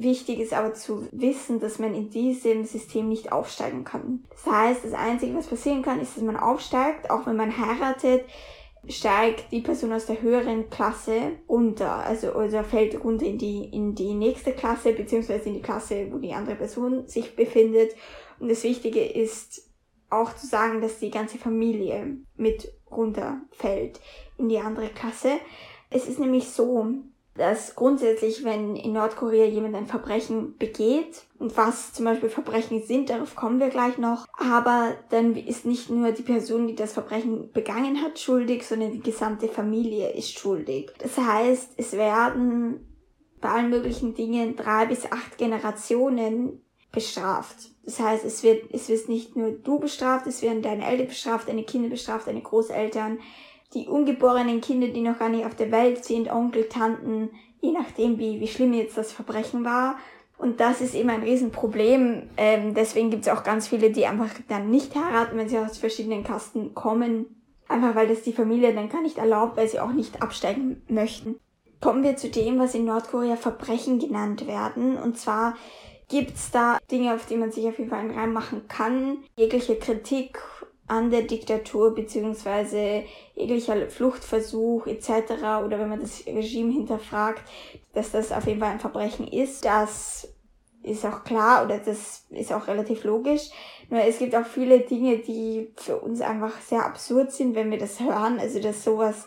Wichtig 0.00 0.38
ist 0.38 0.52
aber 0.52 0.74
zu 0.74 1.08
wissen, 1.10 1.58
dass 1.58 1.80
man 1.80 1.92
in 1.92 2.08
diesem 2.08 2.64
System 2.64 3.08
nicht 3.08 3.32
aufsteigen 3.32 3.82
kann. 3.82 4.24
Das 4.30 4.46
heißt, 4.46 4.84
das 4.84 4.92
Einzige, 4.92 5.34
was 5.34 5.48
passieren 5.48 5.82
kann, 5.82 6.00
ist, 6.00 6.16
dass 6.16 6.22
man 6.22 6.36
aufsteigt. 6.36 7.10
Auch 7.10 7.26
wenn 7.26 7.34
man 7.34 7.58
heiratet, 7.58 8.24
steigt 8.88 9.50
die 9.50 9.60
Person 9.60 9.92
aus 9.92 10.06
der 10.06 10.22
höheren 10.22 10.70
Klasse 10.70 11.32
runter. 11.48 11.96
Also, 12.06 12.32
also 12.32 12.62
fällt 12.62 13.02
runter 13.02 13.26
in 13.26 13.38
die, 13.38 13.64
in 13.64 13.96
die 13.96 14.14
nächste 14.14 14.52
Klasse, 14.52 14.92
beziehungsweise 14.92 15.48
in 15.48 15.54
die 15.54 15.62
Klasse, 15.62 16.06
wo 16.12 16.18
die 16.18 16.32
andere 16.32 16.54
Person 16.54 17.08
sich 17.08 17.34
befindet. 17.34 17.96
Und 18.38 18.48
das 18.48 18.62
Wichtige 18.62 19.04
ist 19.04 19.68
auch 20.10 20.32
zu 20.36 20.46
sagen, 20.46 20.80
dass 20.80 21.00
die 21.00 21.10
ganze 21.10 21.38
Familie 21.38 22.18
mit 22.36 22.72
runterfällt 22.88 23.98
in 24.36 24.48
die 24.48 24.58
andere 24.58 24.90
Klasse. 24.90 25.40
Es 25.90 26.06
ist 26.06 26.20
nämlich 26.20 26.48
so, 26.50 26.86
dass 27.38 27.74
grundsätzlich, 27.76 28.44
wenn 28.44 28.76
in 28.76 28.92
Nordkorea 28.92 29.46
jemand 29.46 29.74
ein 29.76 29.86
Verbrechen 29.86 30.56
begeht, 30.58 31.24
und 31.38 31.56
was 31.56 31.92
zum 31.92 32.04
Beispiel 32.04 32.28
Verbrechen 32.28 32.82
sind, 32.82 33.10
darauf 33.10 33.36
kommen 33.36 33.60
wir 33.60 33.68
gleich 33.68 33.96
noch, 33.96 34.26
aber 34.36 34.96
dann 35.10 35.36
ist 35.36 35.64
nicht 35.64 35.88
nur 35.88 36.10
die 36.10 36.22
Person, 36.22 36.66
die 36.66 36.74
das 36.74 36.92
Verbrechen 36.92 37.52
begangen 37.52 38.02
hat, 38.02 38.18
schuldig, 38.18 38.66
sondern 38.66 38.92
die 38.92 39.00
gesamte 39.00 39.48
Familie 39.48 40.10
ist 40.10 40.36
schuldig. 40.36 40.90
Das 40.98 41.16
heißt, 41.16 41.74
es 41.76 41.92
werden 41.92 42.84
bei 43.40 43.50
allen 43.50 43.70
möglichen 43.70 44.14
Dingen 44.14 44.56
drei 44.56 44.86
bis 44.86 45.10
acht 45.10 45.38
Generationen 45.38 46.60
bestraft. 46.90 47.70
Das 47.84 48.00
heißt, 48.00 48.24
es 48.24 48.42
wird, 48.42 48.72
es 48.72 48.88
wird 48.88 49.08
nicht 49.08 49.36
nur 49.36 49.52
du 49.52 49.78
bestraft, 49.78 50.26
es 50.26 50.42
werden 50.42 50.62
deine 50.62 50.86
Eltern 50.86 51.06
bestraft, 51.06 51.48
deine 51.48 51.64
Kinder 51.64 51.88
bestraft, 51.88 52.26
deine 52.26 52.42
Großeltern, 52.42 53.18
die 53.74 53.86
ungeborenen 53.86 54.60
Kinder, 54.60 54.88
die 54.88 55.02
noch 55.02 55.18
gar 55.18 55.28
nicht 55.28 55.44
auf 55.44 55.54
der 55.54 55.70
Welt 55.70 56.04
sind, 56.04 56.30
Onkel, 56.30 56.68
Tanten, 56.68 57.30
je 57.60 57.72
nachdem, 57.72 58.18
wie, 58.18 58.40
wie 58.40 58.48
schlimm 58.48 58.72
jetzt 58.72 58.96
das 58.96 59.12
Verbrechen 59.12 59.64
war. 59.64 59.96
Und 60.38 60.60
das 60.60 60.80
ist 60.80 60.94
eben 60.94 61.10
ein 61.10 61.22
Riesenproblem. 61.22 62.30
Ähm, 62.36 62.74
deswegen 62.74 63.10
gibt 63.10 63.26
es 63.26 63.32
auch 63.32 63.42
ganz 63.42 63.68
viele, 63.68 63.90
die 63.90 64.06
einfach 64.06 64.30
dann 64.48 64.70
nicht 64.70 64.94
heiraten, 64.94 65.36
wenn 65.36 65.48
sie 65.48 65.58
aus 65.58 65.78
verschiedenen 65.78 66.22
Kasten 66.22 66.74
kommen. 66.74 67.26
Einfach 67.66 67.94
weil 67.94 68.08
das 68.08 68.22
die 68.22 68.32
Familie 68.32 68.72
dann 68.72 68.88
gar 68.88 69.02
nicht 69.02 69.18
erlaubt, 69.18 69.56
weil 69.56 69.68
sie 69.68 69.80
auch 69.80 69.92
nicht 69.92 70.22
absteigen 70.22 70.82
möchten. 70.88 71.38
Kommen 71.80 72.02
wir 72.02 72.16
zu 72.16 72.28
dem, 72.28 72.58
was 72.58 72.74
in 72.74 72.84
Nordkorea 72.84 73.36
Verbrechen 73.36 73.98
genannt 73.98 74.46
werden. 74.46 74.96
Und 74.96 75.18
zwar 75.18 75.54
gibt's 76.08 76.50
da 76.50 76.78
Dinge, 76.90 77.14
auf 77.14 77.26
die 77.26 77.36
man 77.36 77.52
sich 77.52 77.66
auf 77.66 77.78
jeden 77.78 77.90
Fall 77.90 78.10
reinmachen 78.10 78.68
kann. 78.68 79.18
Jegliche 79.36 79.76
Kritik 79.76 80.38
an 80.88 81.10
der 81.10 81.22
Diktatur 81.22 81.94
beziehungsweise 81.94 83.04
jeglicher 83.34 83.88
Fluchtversuch 83.88 84.86
etc. 84.86 85.10
oder 85.64 85.78
wenn 85.78 85.90
man 85.90 86.00
das 86.00 86.26
Regime 86.26 86.72
hinterfragt, 86.72 87.42
dass 87.92 88.10
das 88.10 88.32
auf 88.32 88.46
jeden 88.46 88.60
Fall 88.60 88.70
ein 88.70 88.80
Verbrechen 88.80 89.28
ist. 89.28 89.64
Das 89.64 90.28
ist 90.82 91.04
auch 91.04 91.24
klar 91.24 91.64
oder 91.64 91.78
das 91.78 92.24
ist 92.30 92.52
auch 92.52 92.66
relativ 92.66 93.04
logisch. 93.04 93.50
Nur 93.90 94.00
es 94.00 94.18
gibt 94.18 94.34
auch 94.34 94.46
viele 94.46 94.80
Dinge, 94.80 95.18
die 95.18 95.72
für 95.76 95.98
uns 95.98 96.20
einfach 96.20 96.60
sehr 96.60 96.84
absurd 96.84 97.32
sind, 97.32 97.54
wenn 97.54 97.70
wir 97.70 97.78
das 97.78 98.00
hören. 98.00 98.38
Also 98.38 98.60
dass 98.60 98.84
sowas 98.84 99.26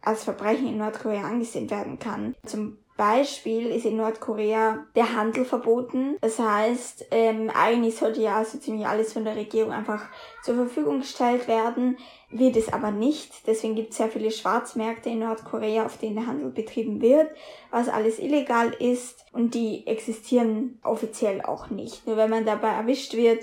als 0.00 0.24
Verbrechen 0.24 0.68
in 0.68 0.78
Nordkorea 0.78 1.22
angesehen 1.22 1.70
werden 1.70 1.98
kann. 1.98 2.34
Zum 2.46 2.78
Beispiel 2.96 3.66
ist 3.66 3.84
in 3.84 3.96
Nordkorea 3.96 4.86
der 4.94 5.14
Handel 5.14 5.44
verboten. 5.44 6.16
Das 6.20 6.38
heißt, 6.38 7.06
ähm, 7.10 7.50
eigentlich 7.54 7.96
sollte 7.96 8.22
ja 8.22 8.44
so 8.44 8.58
ziemlich 8.58 8.86
alles 8.86 9.12
von 9.12 9.24
der 9.24 9.36
Regierung 9.36 9.72
einfach 9.72 10.08
zur 10.42 10.54
Verfügung 10.54 11.00
gestellt 11.00 11.48
werden, 11.48 11.98
wird 12.30 12.56
es 12.56 12.72
aber 12.72 12.90
nicht. 12.90 13.46
Deswegen 13.46 13.74
gibt 13.74 13.90
es 13.90 13.98
sehr 13.98 14.08
viele 14.08 14.30
Schwarzmärkte 14.30 15.10
in 15.10 15.20
Nordkorea, 15.20 15.84
auf 15.84 15.98
denen 15.98 16.16
der 16.16 16.26
Handel 16.26 16.50
betrieben 16.50 17.00
wird, 17.00 17.30
was 17.70 17.88
alles 17.88 18.18
illegal 18.18 18.72
ist 18.78 19.24
und 19.32 19.54
die 19.54 19.86
existieren 19.86 20.80
offiziell 20.82 21.42
auch 21.42 21.70
nicht. 21.70 22.06
Nur 22.06 22.16
wenn 22.16 22.30
man 22.30 22.46
dabei 22.46 22.70
erwischt 22.70 23.14
wird, 23.14 23.40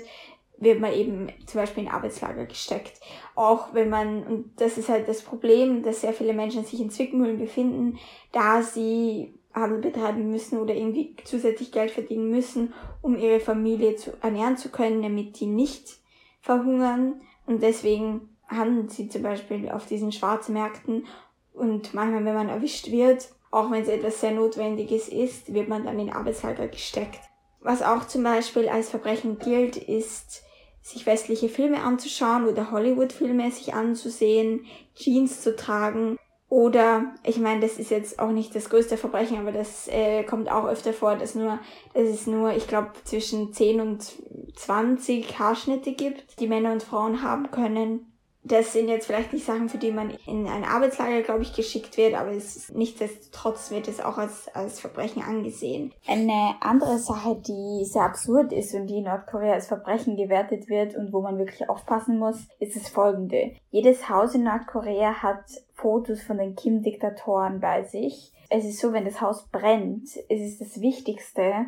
wird 0.58 0.80
man 0.80 0.92
eben 0.92 1.32
zum 1.46 1.60
Beispiel 1.60 1.84
in 1.84 1.90
Arbeitslager 1.90 2.46
gesteckt. 2.46 3.00
Auch 3.34 3.74
wenn 3.74 3.90
man, 3.90 4.24
und 4.24 4.60
das 4.60 4.78
ist 4.78 4.88
halt 4.88 5.08
das 5.08 5.22
Problem, 5.22 5.82
dass 5.82 6.00
sehr 6.00 6.12
viele 6.12 6.32
Menschen 6.32 6.64
sich 6.64 6.80
in 6.80 6.90
Zwickmühlen 6.90 7.38
befinden, 7.38 7.98
da 8.32 8.62
sie 8.62 9.34
Handel 9.54 9.78
betreiben 9.78 10.30
müssen 10.30 10.58
oder 10.58 10.74
irgendwie 10.74 11.14
zusätzlich 11.24 11.70
Geld 11.70 11.90
verdienen 11.90 12.30
müssen, 12.30 12.74
um 13.02 13.16
ihre 13.16 13.40
Familie 13.40 13.96
zu 13.96 14.12
ernähren 14.20 14.56
zu 14.56 14.68
können, 14.68 15.02
damit 15.02 15.38
die 15.40 15.46
nicht 15.46 16.00
verhungern. 16.40 17.20
Und 17.46 17.62
deswegen 17.62 18.36
handeln 18.48 18.88
sie 18.88 19.08
zum 19.08 19.22
Beispiel 19.22 19.70
auf 19.70 19.86
diesen 19.86 20.12
Schwarzmärkten. 20.12 21.06
Und 21.52 21.94
manchmal, 21.94 22.24
wenn 22.24 22.34
man 22.34 22.48
erwischt 22.48 22.90
wird, 22.90 23.28
auch 23.50 23.70
wenn 23.70 23.82
es 23.82 23.88
etwas 23.88 24.20
sehr 24.20 24.32
Notwendiges 24.32 25.08
ist, 25.08 25.54
wird 25.54 25.68
man 25.68 25.84
dann 25.84 26.00
in 26.00 26.10
Arbeitslager 26.10 26.66
gesteckt. 26.66 27.20
Was 27.60 27.82
auch 27.82 28.06
zum 28.06 28.24
Beispiel 28.24 28.68
als 28.68 28.90
Verbrechen 28.90 29.38
gilt, 29.38 29.76
ist, 29.76 30.42
sich 30.82 31.06
westliche 31.06 31.48
Filme 31.48 31.82
anzuschauen 31.82 32.46
oder 32.46 32.70
Hollywood-Filme 32.70 33.50
sich 33.50 33.72
anzusehen, 33.72 34.66
Jeans 34.94 35.40
zu 35.40 35.56
tragen, 35.56 36.18
oder, 36.48 37.14
ich 37.24 37.38
meine, 37.38 37.60
das 37.60 37.78
ist 37.78 37.90
jetzt 37.90 38.18
auch 38.18 38.30
nicht 38.30 38.54
das 38.54 38.70
größte 38.70 38.96
Verbrechen, 38.96 39.38
aber 39.38 39.50
das 39.50 39.88
äh, 39.88 40.22
kommt 40.24 40.50
auch 40.50 40.66
öfter 40.66 40.92
vor, 40.92 41.16
dass 41.16 41.34
nur, 41.34 41.58
dass 41.94 42.08
es 42.08 42.26
nur, 42.26 42.54
ich 42.54 42.68
glaube, 42.68 42.92
zwischen 43.04 43.52
10 43.52 43.80
und 43.80 44.12
20 44.54 45.38
Haarschnitte 45.38 45.92
gibt, 45.92 46.40
die 46.40 46.46
Männer 46.46 46.72
und 46.72 46.82
Frauen 46.82 47.22
haben 47.22 47.50
können 47.50 48.13
das 48.44 48.74
sind 48.74 48.88
jetzt 48.88 49.06
vielleicht 49.06 49.32
nicht 49.32 49.46
Sachen, 49.46 49.70
für 49.70 49.78
die 49.78 49.90
man 49.90 50.10
in 50.26 50.46
ein 50.46 50.64
Arbeitslager, 50.64 51.22
glaube 51.22 51.42
ich, 51.42 51.54
geschickt 51.54 51.96
wird, 51.96 52.14
aber 52.14 52.30
es 52.30 52.56
ist, 52.56 52.74
nichtsdestotrotz 52.74 53.70
wird 53.70 53.88
es 53.88 54.00
auch 54.00 54.18
als, 54.18 54.48
als 54.54 54.80
Verbrechen 54.80 55.22
angesehen. 55.22 55.94
Eine 56.06 56.54
andere 56.60 56.98
Sache, 56.98 57.36
die 57.36 57.86
sehr 57.86 58.02
absurd 58.02 58.52
ist 58.52 58.74
und 58.74 58.86
die 58.86 58.98
in 58.98 59.04
Nordkorea 59.04 59.54
als 59.54 59.68
Verbrechen 59.68 60.16
gewertet 60.16 60.68
wird 60.68 60.94
und 60.94 61.14
wo 61.14 61.22
man 61.22 61.38
wirklich 61.38 61.70
aufpassen 61.70 62.18
muss, 62.18 62.46
ist 62.60 62.76
das 62.76 62.90
folgende. 62.90 63.52
Jedes 63.70 64.10
Haus 64.10 64.34
in 64.34 64.44
Nordkorea 64.44 65.22
hat 65.22 65.44
Fotos 65.72 66.22
von 66.22 66.36
den 66.36 66.54
Kim-Diktatoren 66.54 67.60
bei 67.60 67.84
sich. 67.84 68.30
Es 68.50 68.66
ist 68.66 68.78
so, 68.78 68.92
wenn 68.92 69.06
das 69.06 69.22
Haus 69.22 69.48
brennt, 69.50 70.08
es 70.28 70.40
ist 70.40 70.60
das 70.60 70.82
Wichtigste, 70.82 71.66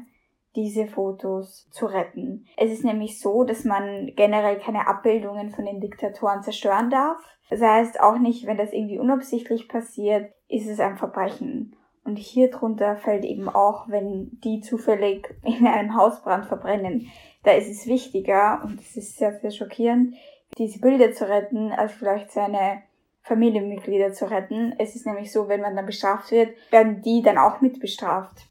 diese 0.57 0.87
Fotos 0.87 1.69
zu 1.71 1.87
retten. 1.87 2.47
Es 2.57 2.73
ist 2.73 2.85
nämlich 2.85 3.21
so, 3.21 3.45
dass 3.45 3.65
man 3.65 4.13
generell 4.17 4.59
keine 4.59 4.89
Abbildungen 4.89 5.51
von 5.51 5.67
den 5.67 5.81
Diktatoren 5.81 6.43
zerstören 6.43 6.91
darf. 6.91 7.19
Das 7.51 7.61
heißt 7.61 8.01
auch 8.01 8.19
nicht, 8.19 8.47
wenn 8.47 8.57
das 8.57 8.73
irgendwie 8.73 8.99
unabsichtlich 8.99 9.69
passiert, 9.69 10.33
ist 10.49 10.67
es 10.67 10.81
ein 10.81 10.97
Verbrechen. 10.97 11.77
Und 12.05 12.19
hier 12.19 12.51
drunter 12.51 12.97
fällt 12.97 13.25
eben 13.25 13.49
auch, 13.49 13.89
wenn 13.89 14.39
die 14.45 14.61
zufällig 14.61 15.29
in 15.43 15.67
einem 15.67 15.97
Hausbrand 15.97 16.47
verbrennen. 16.47 17.09
Da 17.43 17.53
ist 17.53 17.69
es 17.69 17.87
wichtiger, 17.87 18.63
und 18.65 18.81
es 18.81 18.97
ist 18.97 19.19
sehr, 19.19 19.39
sehr 19.41 19.51
schockierend, 19.51 20.15
diese 20.59 20.81
Bilder 20.81 21.13
zu 21.13 21.29
retten, 21.29 21.73
als 21.73 21.93
vielleicht 21.93 22.31
seine 22.31 22.83
Familienmitglieder 23.23 24.13
zu 24.13 24.31
retten. 24.31 24.73
Es 24.79 24.95
ist 24.95 25.05
nämlich 25.05 25.33
so, 25.33 25.49
wenn 25.49 25.61
man 25.61 25.75
dann 25.75 25.87
bestraft 25.87 26.31
wird, 26.31 26.51
werden 26.71 27.03
die 27.03 27.23
dann 27.23 27.39
auch 27.39 27.61
mit 27.61 27.81
bestraft. 27.81 28.46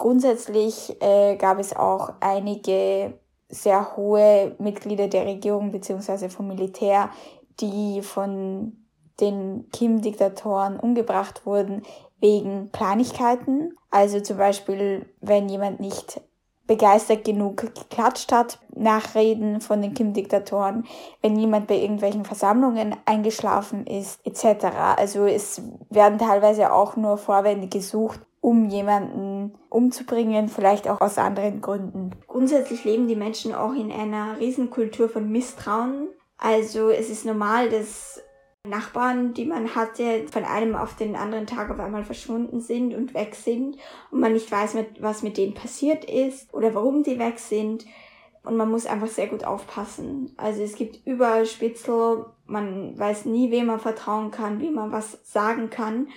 Grundsätzlich 0.00 0.96
äh, 1.02 1.36
gab 1.36 1.58
es 1.58 1.76
auch 1.76 2.14
einige 2.20 3.12
sehr 3.50 3.98
hohe 3.98 4.56
Mitglieder 4.58 5.08
der 5.08 5.26
Regierung 5.26 5.72
beziehungsweise 5.72 6.30
vom 6.30 6.48
Militär, 6.48 7.10
die 7.60 8.00
von 8.00 8.72
den 9.20 9.68
Kim-Diktatoren 9.72 10.80
umgebracht 10.80 11.44
wurden 11.44 11.82
wegen 12.18 12.72
Kleinigkeiten. 12.72 13.76
Also 13.90 14.20
zum 14.20 14.38
Beispiel, 14.38 15.04
wenn 15.20 15.50
jemand 15.50 15.80
nicht 15.80 16.22
begeistert 16.66 17.26
genug 17.26 17.58
geklatscht 17.58 18.32
hat, 18.32 18.58
Nachreden 18.74 19.60
von 19.60 19.82
den 19.82 19.92
Kim-Diktatoren, 19.92 20.86
wenn 21.20 21.36
jemand 21.36 21.66
bei 21.66 21.76
irgendwelchen 21.76 22.24
Versammlungen 22.24 22.96
eingeschlafen 23.04 23.86
ist, 23.86 24.26
etc. 24.26 24.64
Also 24.96 25.26
es 25.26 25.60
werden 25.90 26.18
teilweise 26.18 26.72
auch 26.72 26.96
nur 26.96 27.18
Vorwände 27.18 27.68
gesucht, 27.68 28.20
um 28.40 28.68
jemanden 28.68 29.54
umzubringen, 29.68 30.48
vielleicht 30.48 30.88
auch 30.88 31.00
aus 31.00 31.18
anderen 31.18 31.60
Gründen. 31.60 32.10
Grundsätzlich 32.26 32.84
leben 32.84 33.06
die 33.06 33.16
Menschen 33.16 33.54
auch 33.54 33.74
in 33.74 33.92
einer 33.92 34.38
Riesenkultur 34.38 35.08
von 35.08 35.30
Misstrauen. 35.30 36.08
Also 36.38 36.88
es 36.88 37.10
ist 37.10 37.26
normal, 37.26 37.68
dass 37.68 38.22
Nachbarn, 38.66 39.34
die 39.34 39.44
man 39.44 39.74
hatte, 39.74 40.26
von 40.30 40.44
einem 40.44 40.74
auf 40.74 40.96
den 40.96 41.16
anderen 41.16 41.46
Tag 41.46 41.70
auf 41.70 41.78
einmal 41.78 42.04
verschwunden 42.04 42.60
sind 42.60 42.94
und 42.94 43.14
weg 43.14 43.34
sind 43.34 43.76
und 44.10 44.20
man 44.20 44.32
nicht 44.32 44.50
weiß, 44.50 44.76
was 45.00 45.22
mit 45.22 45.36
denen 45.36 45.54
passiert 45.54 46.04
ist 46.04 46.52
oder 46.54 46.74
warum 46.74 47.02
die 47.02 47.18
weg 47.18 47.38
sind. 47.38 47.84
Und 48.42 48.56
man 48.56 48.70
muss 48.70 48.86
einfach 48.86 49.06
sehr 49.06 49.26
gut 49.26 49.44
aufpassen. 49.44 50.32
Also 50.38 50.62
es 50.62 50.74
gibt 50.74 51.06
überall 51.06 51.44
Spitzel, 51.44 52.24
man 52.46 52.98
weiß 52.98 53.26
nie, 53.26 53.50
wem 53.50 53.66
man 53.66 53.80
vertrauen 53.80 54.30
kann, 54.30 54.60
wie 54.60 54.70
man 54.70 54.92
was 54.92 55.18
sagen 55.24 55.68
kann 55.68 56.08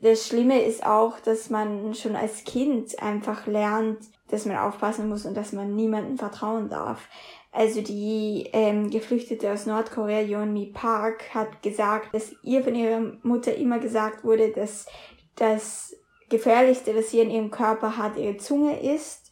das 0.00 0.26
Schlimme 0.26 0.62
ist 0.62 0.84
auch, 0.84 1.18
dass 1.20 1.50
man 1.50 1.94
schon 1.94 2.16
als 2.16 2.44
Kind 2.44 3.00
einfach 3.02 3.46
lernt, 3.46 3.98
dass 4.28 4.46
man 4.46 4.56
aufpassen 4.56 5.08
muss 5.08 5.26
und 5.26 5.36
dass 5.36 5.52
man 5.52 5.74
niemandem 5.74 6.18
vertrauen 6.18 6.68
darf. 6.68 7.08
Also 7.50 7.80
die 7.80 8.48
ähm, 8.52 8.90
Geflüchtete 8.90 9.50
aus 9.50 9.66
Nordkorea, 9.66 10.20
Yeonmi 10.20 10.66
Park, 10.66 11.34
hat 11.34 11.62
gesagt, 11.62 12.14
dass 12.14 12.34
ihr 12.42 12.62
von 12.62 12.74
ihrer 12.74 13.00
Mutter 13.22 13.54
immer 13.54 13.78
gesagt 13.78 14.22
wurde, 14.22 14.52
dass 14.52 14.86
das 15.36 15.96
Gefährlichste, 16.28 16.94
was 16.94 17.10
sie 17.10 17.20
in 17.20 17.30
ihrem 17.30 17.50
Körper 17.50 17.96
hat, 17.96 18.16
ihre 18.16 18.36
Zunge 18.36 18.80
ist 18.80 19.27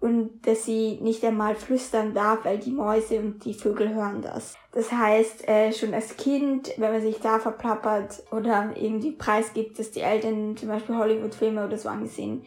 und 0.00 0.46
dass 0.46 0.64
sie 0.64 0.98
nicht 1.00 1.24
einmal 1.24 1.54
flüstern 1.54 2.14
darf, 2.14 2.44
weil 2.44 2.58
die 2.58 2.70
Mäuse 2.70 3.18
und 3.18 3.44
die 3.44 3.54
Vögel 3.54 3.94
hören 3.94 4.20
das. 4.22 4.54
Das 4.72 4.92
heißt, 4.92 5.48
äh, 5.48 5.72
schon 5.72 5.94
als 5.94 6.16
Kind, 6.16 6.72
wenn 6.76 6.92
man 6.92 7.00
sich 7.00 7.18
da 7.20 7.38
verplappert 7.38 8.22
oder 8.30 8.74
irgendwie 8.74 9.12
preisgibt, 9.12 9.78
dass 9.78 9.90
die 9.90 10.00
Eltern 10.00 10.56
zum 10.56 10.68
Beispiel 10.68 10.96
Hollywood-Filme 10.96 11.64
oder 11.64 11.78
so 11.78 11.88
angesehen 11.88 12.44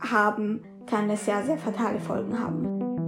haben, 0.00 0.64
kann 0.86 1.08
das 1.08 1.24
sehr, 1.24 1.42
sehr 1.44 1.58
fatale 1.58 2.00
Folgen 2.00 2.38
haben. 2.38 2.99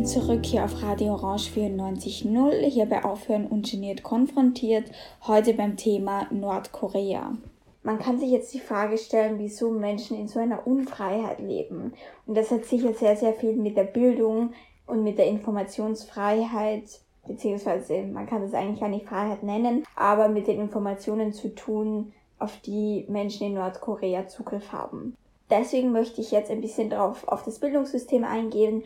Sind 0.00 0.08
zurück 0.08 0.46
hier 0.46 0.64
auf 0.64 0.82
Radio 0.82 1.12
Orange 1.12 1.50
94.0, 1.50 2.64
hier 2.64 2.86
bei 2.86 3.04
Aufhören 3.04 3.46
ungeniert 3.46 4.02
konfrontiert, 4.02 4.90
heute 5.26 5.52
beim 5.52 5.76
Thema 5.76 6.26
Nordkorea. 6.30 7.34
man 7.82 7.98
kann 7.98 8.18
sich 8.18 8.30
jetzt 8.30 8.54
die 8.54 8.60
Frage 8.60 8.96
stellen, 8.96 9.38
wieso 9.38 9.70
Menschen 9.70 10.18
in 10.18 10.26
so 10.26 10.38
einer 10.38 10.66
Unfreiheit 10.66 11.40
leben. 11.40 11.92
Und 12.26 12.34
das 12.34 12.50
hat 12.50 12.64
sicher 12.64 12.94
sehr, 12.94 13.14
sehr 13.14 13.34
viel 13.34 13.56
mit 13.56 13.76
der 13.76 13.84
Bildung 13.84 14.54
und 14.86 15.04
mit 15.04 15.18
der 15.18 15.26
Informationsfreiheit, 15.26 16.84
beziehungsweise 17.26 18.02
man 18.04 18.26
kann 18.26 18.40
das 18.40 18.54
eigentlich 18.54 18.80
gar 18.80 18.88
nicht 18.88 19.06
Freiheit 19.06 19.42
nennen, 19.42 19.84
aber 19.96 20.28
mit 20.28 20.46
den 20.46 20.60
Informationen 20.60 21.34
zu 21.34 21.54
tun, 21.54 22.14
auf 22.38 22.56
die 22.64 23.04
Menschen 23.10 23.48
in 23.48 23.54
Nordkorea 23.54 24.28
Zugriff 24.28 24.72
haben. 24.72 25.14
Deswegen 25.50 25.90
möchte 25.90 26.20
ich 26.20 26.30
jetzt 26.30 26.50
ein 26.50 26.60
bisschen 26.60 26.90
drauf 26.90 27.26
auf 27.26 27.42
das 27.42 27.58
Bildungssystem 27.58 28.24
eingehen, 28.24 28.84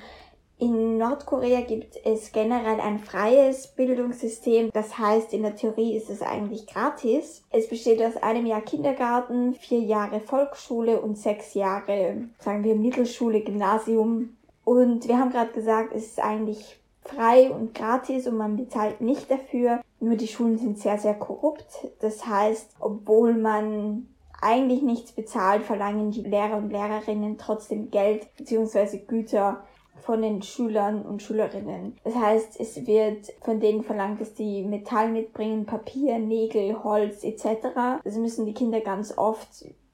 in 0.58 0.98
Nordkorea 0.98 1.62
gibt 1.62 1.96
es 2.04 2.30
generell 2.30 2.80
ein 2.80 3.00
freies 3.00 3.66
Bildungssystem. 3.68 4.70
Das 4.72 4.98
heißt, 4.98 5.32
in 5.32 5.42
der 5.42 5.56
Theorie 5.56 5.96
ist 5.96 6.10
es 6.10 6.22
eigentlich 6.22 6.66
gratis. 6.66 7.42
Es 7.50 7.68
besteht 7.68 8.02
aus 8.02 8.16
einem 8.22 8.46
Jahr 8.46 8.60
Kindergarten, 8.60 9.54
vier 9.54 9.80
Jahre 9.80 10.20
Volksschule 10.20 11.00
und 11.00 11.18
sechs 11.18 11.54
Jahre, 11.54 12.28
sagen 12.38 12.62
wir, 12.62 12.76
Mittelschule, 12.76 13.40
Gymnasium. 13.40 14.36
Und 14.64 15.08
wir 15.08 15.18
haben 15.18 15.30
gerade 15.30 15.52
gesagt, 15.52 15.92
es 15.94 16.04
ist 16.04 16.20
eigentlich 16.20 16.78
frei 17.02 17.50
und 17.50 17.74
gratis 17.74 18.26
und 18.26 18.36
man 18.36 18.56
bezahlt 18.56 19.00
nicht 19.00 19.30
dafür. 19.30 19.80
Nur 20.00 20.16
die 20.16 20.28
Schulen 20.28 20.58
sind 20.58 20.78
sehr, 20.78 20.98
sehr 20.98 21.14
korrupt. 21.14 21.88
Das 22.00 22.26
heißt, 22.26 22.76
obwohl 22.78 23.34
man 23.34 24.08
eigentlich 24.40 24.82
nichts 24.82 25.12
bezahlt, 25.12 25.62
verlangen 25.62 26.10
die 26.10 26.22
Lehrer 26.22 26.58
und 26.58 26.70
Lehrerinnen 26.70 27.38
trotzdem 27.38 27.90
Geld 27.90 28.28
bzw. 28.36 28.98
Güter 28.98 29.64
von 29.96 30.22
den 30.22 30.42
Schülern 30.42 31.02
und 31.02 31.22
Schülerinnen. 31.22 31.96
Das 32.04 32.14
heißt, 32.14 32.60
es 32.60 32.86
wird 32.86 33.32
von 33.40 33.60
denen 33.60 33.82
verlangt, 33.82 34.20
dass 34.20 34.34
die 34.34 34.62
Metall 34.62 35.10
mitbringen, 35.10 35.66
Papier, 35.66 36.18
Nägel, 36.18 36.82
Holz 36.84 37.24
etc. 37.24 38.02
Das 38.04 38.16
müssen 38.16 38.46
die 38.46 38.54
Kinder 38.54 38.80
ganz 38.80 39.16
oft 39.16 39.48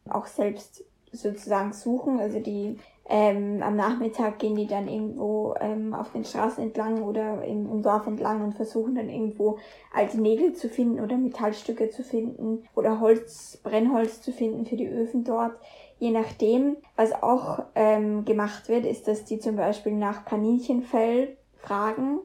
auch 0.08 0.26
selbst 0.26 0.84
sozusagen 1.12 1.72
suchen. 1.72 2.18
Also 2.18 2.40
die 2.40 2.76
ähm, 3.12 3.60
am 3.60 3.74
Nachmittag 3.74 4.38
gehen 4.38 4.54
die 4.54 4.68
dann 4.68 4.86
irgendwo 4.86 5.54
ähm, 5.60 5.94
auf 5.94 6.12
den 6.12 6.24
Straßen 6.24 6.62
entlang 6.62 7.02
oder 7.02 7.42
im, 7.44 7.68
im 7.68 7.82
Dorf 7.82 8.06
entlang 8.06 8.40
und 8.40 8.54
versuchen 8.54 8.94
dann 8.94 9.08
irgendwo 9.08 9.58
alte 9.92 10.20
Nägel 10.20 10.52
zu 10.52 10.68
finden 10.68 11.00
oder 11.00 11.16
Metallstücke 11.16 11.90
zu 11.90 12.04
finden 12.04 12.68
oder 12.76 13.00
Holz, 13.00 13.58
Brennholz 13.64 14.22
zu 14.22 14.30
finden 14.30 14.64
für 14.64 14.76
die 14.76 14.86
Öfen 14.86 15.24
dort 15.24 15.54
je 16.00 16.10
nachdem, 16.10 16.78
was 16.96 17.12
auch 17.22 17.62
ähm, 17.74 18.24
gemacht 18.24 18.68
wird, 18.68 18.86
ist, 18.86 19.06
dass 19.06 19.24
die 19.24 19.38
zum 19.38 19.56
Beispiel 19.56 19.92
nach 19.92 20.24
Kaninchenfell 20.24 21.36
fragen, 21.58 22.20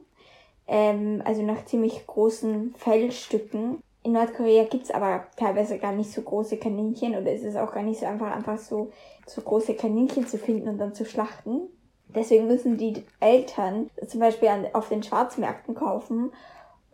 ähm, 0.66 1.22
also 1.24 1.42
nach 1.42 1.64
ziemlich 1.66 2.06
großen 2.06 2.74
Fellstücken. 2.78 3.82
In 4.02 4.12
Nordkorea 4.12 4.64
gibt's 4.64 4.90
aber 4.90 5.26
teilweise 5.36 5.78
gar 5.78 5.92
nicht 5.92 6.10
so 6.10 6.22
große 6.22 6.56
Kaninchen 6.56 7.14
oder 7.14 7.32
ist 7.32 7.44
es 7.44 7.54
auch 7.54 7.72
gar 7.72 7.82
nicht 7.82 8.00
so 8.00 8.06
einfach, 8.06 8.34
einfach 8.34 8.58
so, 8.58 8.92
so 9.26 9.42
große 9.42 9.74
Kaninchen 9.74 10.26
zu 10.26 10.38
finden 10.38 10.68
und 10.68 10.78
dann 10.78 10.94
zu 10.94 11.04
schlachten. 11.04 11.68
Deswegen 12.08 12.46
müssen 12.46 12.78
die 12.78 13.04
Eltern 13.20 13.90
zum 14.06 14.20
Beispiel 14.20 14.48
an, 14.48 14.66
auf 14.72 14.88
den 14.88 15.02
Schwarzmärkten 15.02 15.74
kaufen 15.74 16.32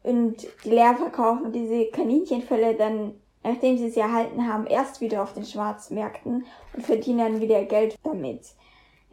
und 0.02 0.48
die 0.64 0.70
Lehrer 0.70 0.96
verkaufen 0.96 1.52
diese 1.52 1.86
Kaninchenfälle 1.86 2.74
dann 2.74 3.14
nachdem 3.44 3.78
sie 3.78 3.90
sie 3.90 4.00
erhalten 4.00 4.46
haben, 4.46 4.66
erst 4.66 5.00
wieder 5.00 5.22
auf 5.22 5.32
den 5.32 5.44
Schwarzmärkten 5.44 6.46
und 6.74 6.86
verdienen 6.86 7.18
dann 7.18 7.40
wieder 7.40 7.64
Geld 7.64 7.98
damit. 8.02 8.54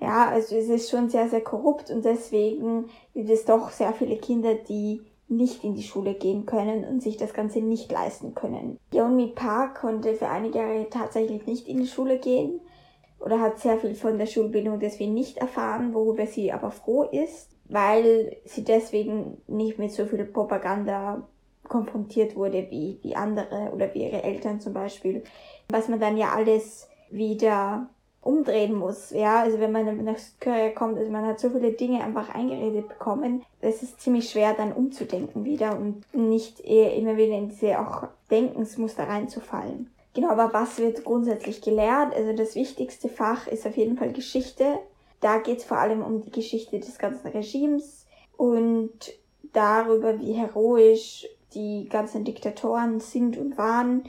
Ja, 0.02 0.30
also 0.30 0.56
es 0.56 0.70
ist 0.70 0.90
schon 0.90 1.10
sehr, 1.10 1.28
sehr 1.28 1.42
korrupt 1.42 1.90
und 1.92 2.06
deswegen 2.06 2.90
gibt 3.14 3.30
es 3.30 3.46
doch 3.46 3.70
sehr 3.72 3.94
viele 3.94 4.18
Kinder, 4.18 4.56
die 4.56 5.02
nicht 5.28 5.64
in 5.64 5.76
die 5.76 5.84
Schule 5.84 6.16
gehen 6.16 6.46
können 6.46 6.86
und 6.86 7.04
sich 7.04 7.18
das 7.18 7.34
Ganze 7.34 7.60
nicht 7.60 7.92
leisten 7.92 8.34
können. 8.34 8.80
Yeonmi 8.94 9.28
Park 9.28 9.82
konnte 9.82 10.16
für 10.16 10.28
einige 10.28 10.60
Jahre 10.60 10.90
tatsächlich 10.90 11.46
nicht 11.46 11.68
in 11.68 11.78
die 11.78 11.88
Schule 11.88 12.18
gehen 12.18 12.62
oder 13.20 13.40
hat 13.40 13.60
sehr 13.60 13.78
viel 13.78 13.94
von 13.94 14.18
der 14.18 14.26
Schulbildung 14.26 14.80
deswegen 14.80 15.14
nicht 15.14 15.38
erfahren, 15.38 15.94
worüber 15.94 16.26
sie 16.26 16.52
aber 16.52 16.72
froh 16.72 17.04
ist, 17.04 17.50
weil 17.66 18.38
sie 18.46 18.64
deswegen 18.64 19.42
nicht 19.48 19.78
mit 19.78 19.92
so 19.92 20.06
viel 20.06 20.26
Propaganda 20.26 21.28
konfrontiert 21.70 22.36
wurde 22.36 22.68
wie, 22.70 23.00
wie 23.02 23.16
andere 23.16 23.72
oder 23.74 23.94
wie 23.94 24.04
ihre 24.04 24.24
Eltern 24.24 24.60
zum 24.60 24.74
Beispiel, 24.74 25.24
was 25.70 25.88
man 25.88 26.00
dann 26.00 26.18
ja 26.18 26.32
alles 26.32 26.90
wieder 27.10 27.88
umdrehen 28.22 28.74
muss. 28.74 29.12
Ja, 29.12 29.42
also 29.42 29.60
wenn 29.60 29.72
man 29.72 30.04
nach 30.04 30.18
Südkorea 30.18 30.70
kommt, 30.72 30.98
also 30.98 31.12
man 31.12 31.26
hat 31.26 31.40
so 31.40 31.50
viele 31.50 31.72
Dinge 31.72 32.04
einfach 32.04 32.34
eingeredet 32.34 32.90
bekommen, 32.90 33.44
es 33.62 33.82
ist 33.82 34.02
ziemlich 34.02 34.30
schwer 34.30 34.54
dann 34.54 34.74
umzudenken 34.74 35.46
wieder 35.46 35.78
und 35.78 36.04
nicht 36.14 36.60
eher 36.60 36.96
immer 36.96 37.16
wieder 37.16 37.38
in 37.38 37.50
diese 37.50 37.80
auch 37.80 38.08
Denkensmuster 38.30 39.08
reinzufallen. 39.08 39.90
Genau, 40.14 40.30
aber 40.30 40.54
was 40.54 40.80
wird 40.80 41.06
grundsätzlich 41.06 41.62
gelehrt? 41.62 42.14
Also 42.14 42.34
das 42.34 42.56
wichtigste 42.56 43.10
Fach 43.10 43.48
ist 43.48 43.66
auf 43.66 43.78
jeden 43.78 43.98
Fall 43.98 44.12
Geschichte. 44.12 44.80
Da 45.22 45.38
geht 45.38 45.60
es 45.60 45.64
vor 45.64 45.78
allem 45.78 46.02
um 46.02 46.22
die 46.22 46.32
Geschichte 46.32 46.80
des 46.80 46.98
ganzen 46.98 47.28
Regimes 47.28 48.06
und 48.36 48.92
darüber, 49.54 50.20
wie 50.20 50.34
heroisch 50.34 51.28
die 51.54 51.88
ganzen 51.90 52.24
Diktatoren 52.24 53.00
sind 53.00 53.38
und 53.38 53.58
waren, 53.58 54.04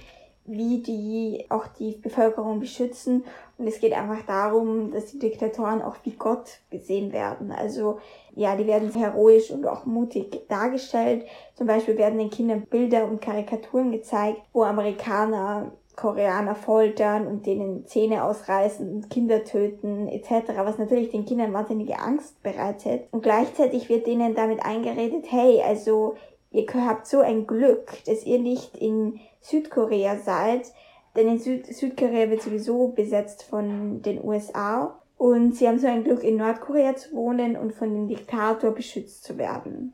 wie 0.46 0.78
die 0.78 1.46
auch 1.48 1.66
die 1.68 1.92
Bevölkerung 1.92 2.60
beschützen. 2.60 3.24
Und 3.58 3.66
es 3.66 3.80
geht 3.80 3.92
einfach 3.92 4.24
darum, 4.26 4.90
dass 4.90 5.06
die 5.06 5.18
Diktatoren 5.18 5.82
auch 5.82 5.96
wie 6.04 6.12
Gott 6.12 6.60
gesehen 6.70 7.12
werden. 7.12 7.52
Also 7.52 7.98
ja, 8.34 8.56
die 8.56 8.66
werden 8.66 8.92
heroisch 8.92 9.50
und 9.50 9.66
auch 9.66 9.84
mutig 9.84 10.48
dargestellt. 10.48 11.26
Zum 11.54 11.66
Beispiel 11.66 11.96
werden 11.98 12.18
den 12.18 12.30
Kindern 12.30 12.62
Bilder 12.62 13.04
und 13.04 13.20
Karikaturen 13.20 13.92
gezeigt, 13.92 14.40
wo 14.52 14.64
Amerikaner 14.64 15.72
Koreaner 16.00 16.54
foltern 16.54 17.26
und 17.26 17.44
denen 17.44 17.86
Zähne 17.86 18.24
ausreißen 18.24 18.88
und 18.88 19.10
Kinder 19.10 19.44
töten 19.44 20.08
etc., 20.08 20.52
was 20.56 20.78
natürlich 20.78 21.10
den 21.10 21.26
Kindern 21.26 21.52
wahnsinnige 21.52 21.98
Angst 21.98 22.42
bereitet. 22.42 23.06
Und 23.10 23.22
gleichzeitig 23.22 23.90
wird 23.90 24.06
denen 24.06 24.34
damit 24.34 24.64
eingeredet, 24.64 25.26
hey, 25.28 25.60
also 25.62 26.14
ihr 26.50 26.66
habt 26.86 27.06
so 27.06 27.20
ein 27.20 27.46
Glück, 27.46 28.04
dass 28.06 28.24
ihr 28.24 28.38
nicht 28.38 28.76
in 28.76 29.20
Südkorea 29.40 30.16
seid, 30.16 30.72
denn 31.16 31.28
in 31.28 31.38
Süd 31.38 31.66
Südkorea 31.66 32.30
wird 32.30 32.42
sowieso 32.42 32.88
besetzt 32.88 33.42
von 33.42 34.02
den 34.02 34.22
USA 34.22 35.00
und 35.16 35.54
sie 35.54 35.68
haben 35.68 35.78
so 35.78 35.86
ein 35.86 36.04
Glück, 36.04 36.24
in 36.24 36.36
Nordkorea 36.36 36.96
zu 36.96 37.14
wohnen 37.14 37.56
und 37.56 37.74
von 37.74 37.92
dem 37.92 38.08
Diktator 38.08 38.72
beschützt 38.72 39.24
zu 39.24 39.36
werden. 39.36 39.92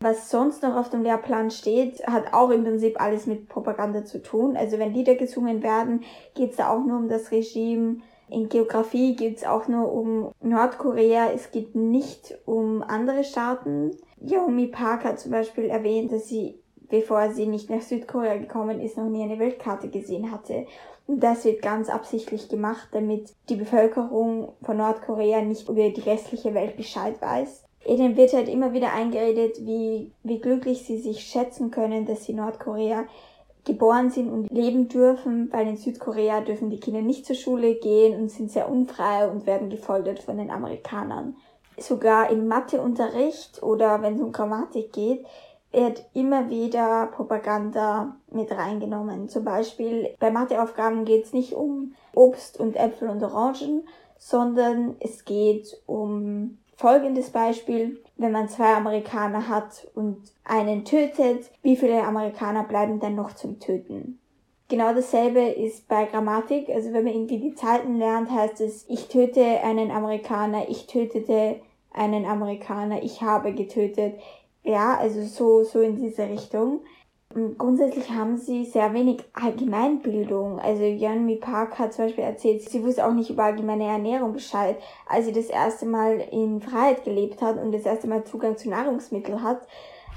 Was 0.00 0.30
sonst 0.30 0.62
noch 0.62 0.76
auf 0.76 0.90
dem 0.90 1.02
Lehrplan 1.02 1.50
steht, 1.50 2.06
hat 2.06 2.32
auch 2.32 2.50
im 2.50 2.62
Prinzip 2.62 3.00
alles 3.00 3.26
mit 3.26 3.48
Propaganda 3.48 4.04
zu 4.04 4.22
tun. 4.22 4.56
Also 4.56 4.78
wenn 4.78 4.94
Lieder 4.94 5.16
gesungen 5.16 5.64
werden, 5.64 6.04
geht 6.36 6.50
es 6.50 6.56
da 6.58 6.70
auch 6.70 6.84
nur 6.84 6.98
um 6.98 7.08
das 7.08 7.32
Regime. 7.32 7.96
In 8.28 8.48
Geografie 8.48 9.16
geht 9.16 9.38
es 9.38 9.44
auch 9.44 9.66
nur 9.66 9.92
um 9.92 10.30
Nordkorea. 10.40 11.32
Es 11.34 11.50
geht 11.50 11.74
nicht 11.74 12.38
um 12.44 12.82
andere 12.82 13.24
Staaten. 13.24 13.90
Yomi 14.20 14.68
Park 14.68 15.04
hat 15.04 15.20
zum 15.20 15.32
Beispiel 15.32 15.64
erwähnt, 15.64 16.12
dass 16.12 16.28
sie, 16.28 16.58
bevor 16.88 17.30
sie 17.30 17.46
nicht 17.46 17.70
nach 17.70 17.82
Südkorea 17.82 18.36
gekommen 18.36 18.80
ist, 18.80 18.96
noch 18.96 19.08
nie 19.08 19.22
eine 19.22 19.38
Weltkarte 19.38 19.88
gesehen 19.88 20.30
hatte. 20.30 20.66
Und 21.06 21.22
das 21.22 21.44
wird 21.44 21.62
ganz 21.62 21.88
absichtlich 21.88 22.48
gemacht, 22.48 22.88
damit 22.92 23.32
die 23.48 23.56
Bevölkerung 23.56 24.52
von 24.62 24.76
Nordkorea 24.76 25.42
nicht 25.42 25.68
über 25.68 25.88
die 25.88 26.00
restliche 26.00 26.52
Welt 26.54 26.76
Bescheid 26.76 27.20
weiß. 27.20 27.64
Ihnen 27.86 28.16
wird 28.16 28.34
halt 28.34 28.48
immer 28.48 28.72
wieder 28.72 28.92
eingeredet, 28.92 29.64
wie, 29.64 30.12
wie 30.22 30.40
glücklich 30.40 30.82
sie 30.82 30.98
sich 30.98 31.20
schätzen 31.20 31.70
können, 31.70 32.04
dass 32.04 32.24
sie 32.24 32.34
Nordkorea 32.34 33.06
geboren 33.64 34.10
sind 34.10 34.30
und 34.30 34.50
leben 34.50 34.88
dürfen, 34.88 35.48
weil 35.52 35.68
in 35.68 35.76
Südkorea 35.76 36.40
dürfen 36.40 36.70
die 36.70 36.80
Kinder 36.80 37.02
nicht 37.02 37.24
zur 37.24 37.36
Schule 37.36 37.76
gehen 37.76 38.18
und 38.20 38.30
sind 38.30 38.50
sehr 38.50 38.70
unfrei 38.70 39.28
und 39.28 39.46
werden 39.46 39.70
gefoltert 39.70 40.22
von 40.22 40.38
den 40.38 40.50
Amerikanern 40.50 41.36
sogar 41.82 42.30
im 42.30 42.48
Matheunterricht 42.48 43.62
oder 43.62 44.02
wenn 44.02 44.16
es 44.16 44.20
um 44.20 44.32
Grammatik 44.32 44.92
geht, 44.92 45.26
wird 45.72 46.04
immer 46.14 46.48
wieder 46.48 47.06
Propaganda 47.08 48.16
mit 48.30 48.50
reingenommen. 48.50 49.28
Zum 49.28 49.44
Beispiel 49.44 50.14
bei 50.18 50.30
Matheaufgaben 50.30 51.04
geht 51.04 51.24
es 51.24 51.32
nicht 51.32 51.52
um 51.52 51.94
Obst 52.14 52.58
und 52.58 52.76
Äpfel 52.76 53.08
und 53.08 53.22
Orangen, 53.22 53.86
sondern 54.16 54.96
es 55.00 55.24
geht 55.24 55.76
um 55.86 56.58
folgendes 56.76 57.30
Beispiel. 57.30 58.02
Wenn 58.16 58.32
man 58.32 58.48
zwei 58.48 58.74
Amerikaner 58.74 59.48
hat 59.48 59.88
und 59.94 60.18
einen 60.44 60.84
tötet, 60.84 61.50
wie 61.62 61.76
viele 61.76 62.02
Amerikaner 62.02 62.64
bleiben 62.64 62.98
dann 62.98 63.14
noch 63.14 63.34
zum 63.34 63.60
Töten? 63.60 64.18
Genau 64.68 64.92
dasselbe 64.92 65.40
ist 65.40 65.88
bei 65.88 66.04
Grammatik. 66.04 66.68
Also 66.68 66.92
wenn 66.92 67.04
man 67.04 67.14
irgendwie 67.14 67.38
die 67.38 67.54
Zeiten 67.54 67.96
lernt, 67.98 68.30
heißt 68.30 68.60
es, 68.60 68.84
ich 68.88 69.08
töte 69.08 69.42
einen 69.42 69.90
Amerikaner, 69.90 70.68
ich 70.68 70.86
tötete 70.86 71.60
einen 71.92 72.26
Amerikaner, 72.26 73.02
ich 73.02 73.22
habe 73.22 73.52
getötet. 73.52 74.14
Ja, 74.64 74.96
also 74.98 75.22
so, 75.22 75.64
so 75.64 75.80
in 75.80 75.96
diese 75.96 76.28
Richtung. 76.28 76.80
Und 77.34 77.58
grundsätzlich 77.58 78.10
haben 78.10 78.38
sie 78.38 78.64
sehr 78.64 78.94
wenig 78.94 79.22
Allgemeinbildung. 79.34 80.58
Also 80.58 80.82
Yeonmi 80.82 81.36
Park 81.36 81.78
hat 81.78 81.92
zum 81.92 82.06
Beispiel 82.06 82.24
erzählt, 82.24 82.62
sie 82.62 82.82
wusste 82.82 83.06
auch 83.06 83.12
nicht 83.12 83.30
über 83.30 83.44
allgemeine 83.44 83.84
Ernährung 83.84 84.32
Bescheid. 84.32 84.76
Als 85.06 85.26
sie 85.26 85.32
das 85.32 85.46
erste 85.46 85.84
Mal 85.84 86.20
in 86.30 86.60
Freiheit 86.62 87.04
gelebt 87.04 87.42
hat 87.42 87.62
und 87.62 87.72
das 87.72 87.84
erste 87.84 88.08
Mal 88.08 88.24
Zugang 88.24 88.56
zu 88.56 88.70
Nahrungsmitteln 88.70 89.42
hat, 89.42 89.60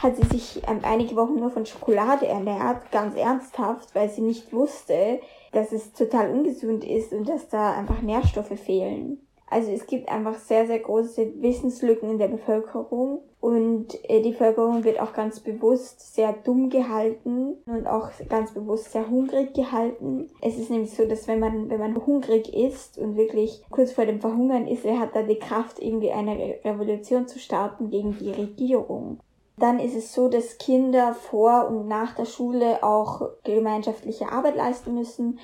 hat 0.01 0.15
sie 0.15 0.27
sich 0.27 0.62
ähm, 0.67 0.79
einige 0.84 1.15
Wochen 1.15 1.36
nur 1.36 1.51
von 1.51 1.65
Schokolade 1.65 2.27
ernährt, 2.27 2.91
ganz 2.91 3.15
ernsthaft, 3.15 3.93
weil 3.93 4.10
sie 4.10 4.21
nicht 4.21 4.51
wusste, 4.53 5.19
dass 5.51 5.71
es 5.73 5.93
total 5.93 6.31
ungesund 6.31 6.84
ist 6.84 7.12
und 7.12 7.27
dass 7.27 7.49
da 7.49 7.73
einfach 7.73 8.01
Nährstoffe 8.01 8.57
fehlen. 8.57 9.19
Also 9.51 9.69
es 9.71 9.85
gibt 9.85 10.07
einfach 10.07 10.39
sehr, 10.39 10.65
sehr 10.65 10.79
große 10.79 11.41
Wissenslücken 11.41 12.11
in 12.11 12.17
der 12.17 12.29
Bevölkerung 12.29 13.19
und 13.41 13.87
äh, 14.09 14.21
die 14.21 14.31
Bevölkerung 14.31 14.85
wird 14.85 15.01
auch 15.01 15.11
ganz 15.11 15.41
bewusst 15.41 16.15
sehr 16.15 16.31
dumm 16.31 16.69
gehalten 16.69 17.57
und 17.65 17.85
auch 17.85 18.11
ganz 18.29 18.53
bewusst 18.53 18.93
sehr 18.93 19.09
hungrig 19.09 19.53
gehalten. 19.53 20.29
Es 20.39 20.57
ist 20.57 20.69
nämlich 20.69 20.93
so, 20.95 21.05
dass 21.05 21.27
wenn 21.27 21.39
man, 21.39 21.69
wenn 21.69 21.81
man 21.81 21.97
hungrig 22.05 22.53
ist 22.53 22.97
und 22.97 23.17
wirklich 23.17 23.61
kurz 23.69 23.91
vor 23.91 24.05
dem 24.05 24.21
Verhungern 24.21 24.67
ist, 24.67 24.85
er 24.85 25.01
hat 25.01 25.15
da 25.15 25.21
die 25.21 25.39
Kraft, 25.39 25.79
irgendwie 25.79 26.11
eine 26.11 26.55
Revolution 26.63 27.27
zu 27.27 27.37
starten 27.37 27.89
gegen 27.89 28.17
die 28.17 28.31
Regierung. 28.31 29.19
Dann 29.57 29.81
ist 29.81 29.97
es 29.97 30.13
so, 30.13 30.29
dass 30.29 30.59
Kinder 30.59 31.13
vor 31.13 31.67
und 31.67 31.89
nach 31.89 32.15
der 32.15 32.25
Schule 32.25 32.81
auch 32.83 33.27
gemeinschaftliche 33.43 34.31
Arbeit 34.31 34.55
leisten 34.55 34.93
müssen 34.93 35.39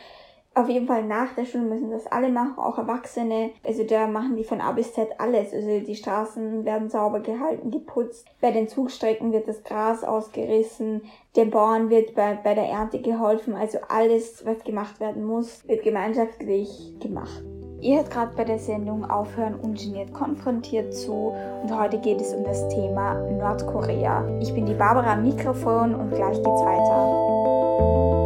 auf 0.58 0.70
jeden 0.70 0.88
Fall 0.88 1.04
nach 1.04 1.34
der 1.36 1.46
Schule 1.46 1.66
müssen 1.66 1.92
das 1.92 2.08
alle 2.08 2.30
machen, 2.30 2.58
auch 2.58 2.78
Erwachsene. 2.78 3.52
Also 3.66 3.84
da 3.84 4.08
machen 4.08 4.36
die 4.36 4.44
von 4.44 4.60
A 4.60 4.72
bis 4.72 4.94
Z 4.94 5.08
alles. 5.20 5.54
Also 5.54 5.80
die 5.80 5.96
Straßen 5.96 6.66
werden 6.66 6.90
sauber 6.90 7.20
gehalten, 7.20 7.72
geputzt. 7.72 8.28
Bei 8.42 8.52
den 8.52 8.68
Zugstrecken 8.68 9.32
wird 9.32 9.48
das 9.48 9.64
Gras 9.64 10.04
ausgerissen. 10.04 11.04
Den 11.36 11.52
Bauern 11.52 11.90
wird 11.90 12.16
bei, 12.16 12.40
bei 12.44 12.56
der 12.56 12.66
Ernte 12.66 13.00
geholfen. 13.00 13.54
Also 13.54 13.78
alles, 13.88 14.46
was 14.46 14.64
gemacht 14.64 15.00
werden 15.00 15.26
muss, 15.26 15.68
wird 15.68 15.84
gemeinschaftlich 15.84 16.96
gemacht. 17.00 17.44
Ihr 17.80 17.98
hört 17.98 18.10
gerade 18.10 18.36
bei 18.36 18.44
der 18.44 18.58
Sendung 18.58 19.08
Aufhören 19.08 19.54
ungeniert 19.54 20.12
konfrontiert 20.12 20.96
zu 20.96 21.36
und 21.62 21.80
heute 21.80 22.00
geht 22.00 22.20
es 22.20 22.34
um 22.34 22.44
das 22.44 22.68
Thema 22.70 23.14
Nordkorea. 23.30 24.28
Ich 24.42 24.52
bin 24.52 24.66
die 24.66 24.74
Barbara 24.74 25.14
am 25.14 25.22
Mikrofon 25.22 25.94
und 25.94 26.10
gleich 26.10 26.38
geht's 26.38 26.62
weiter. 26.62 28.17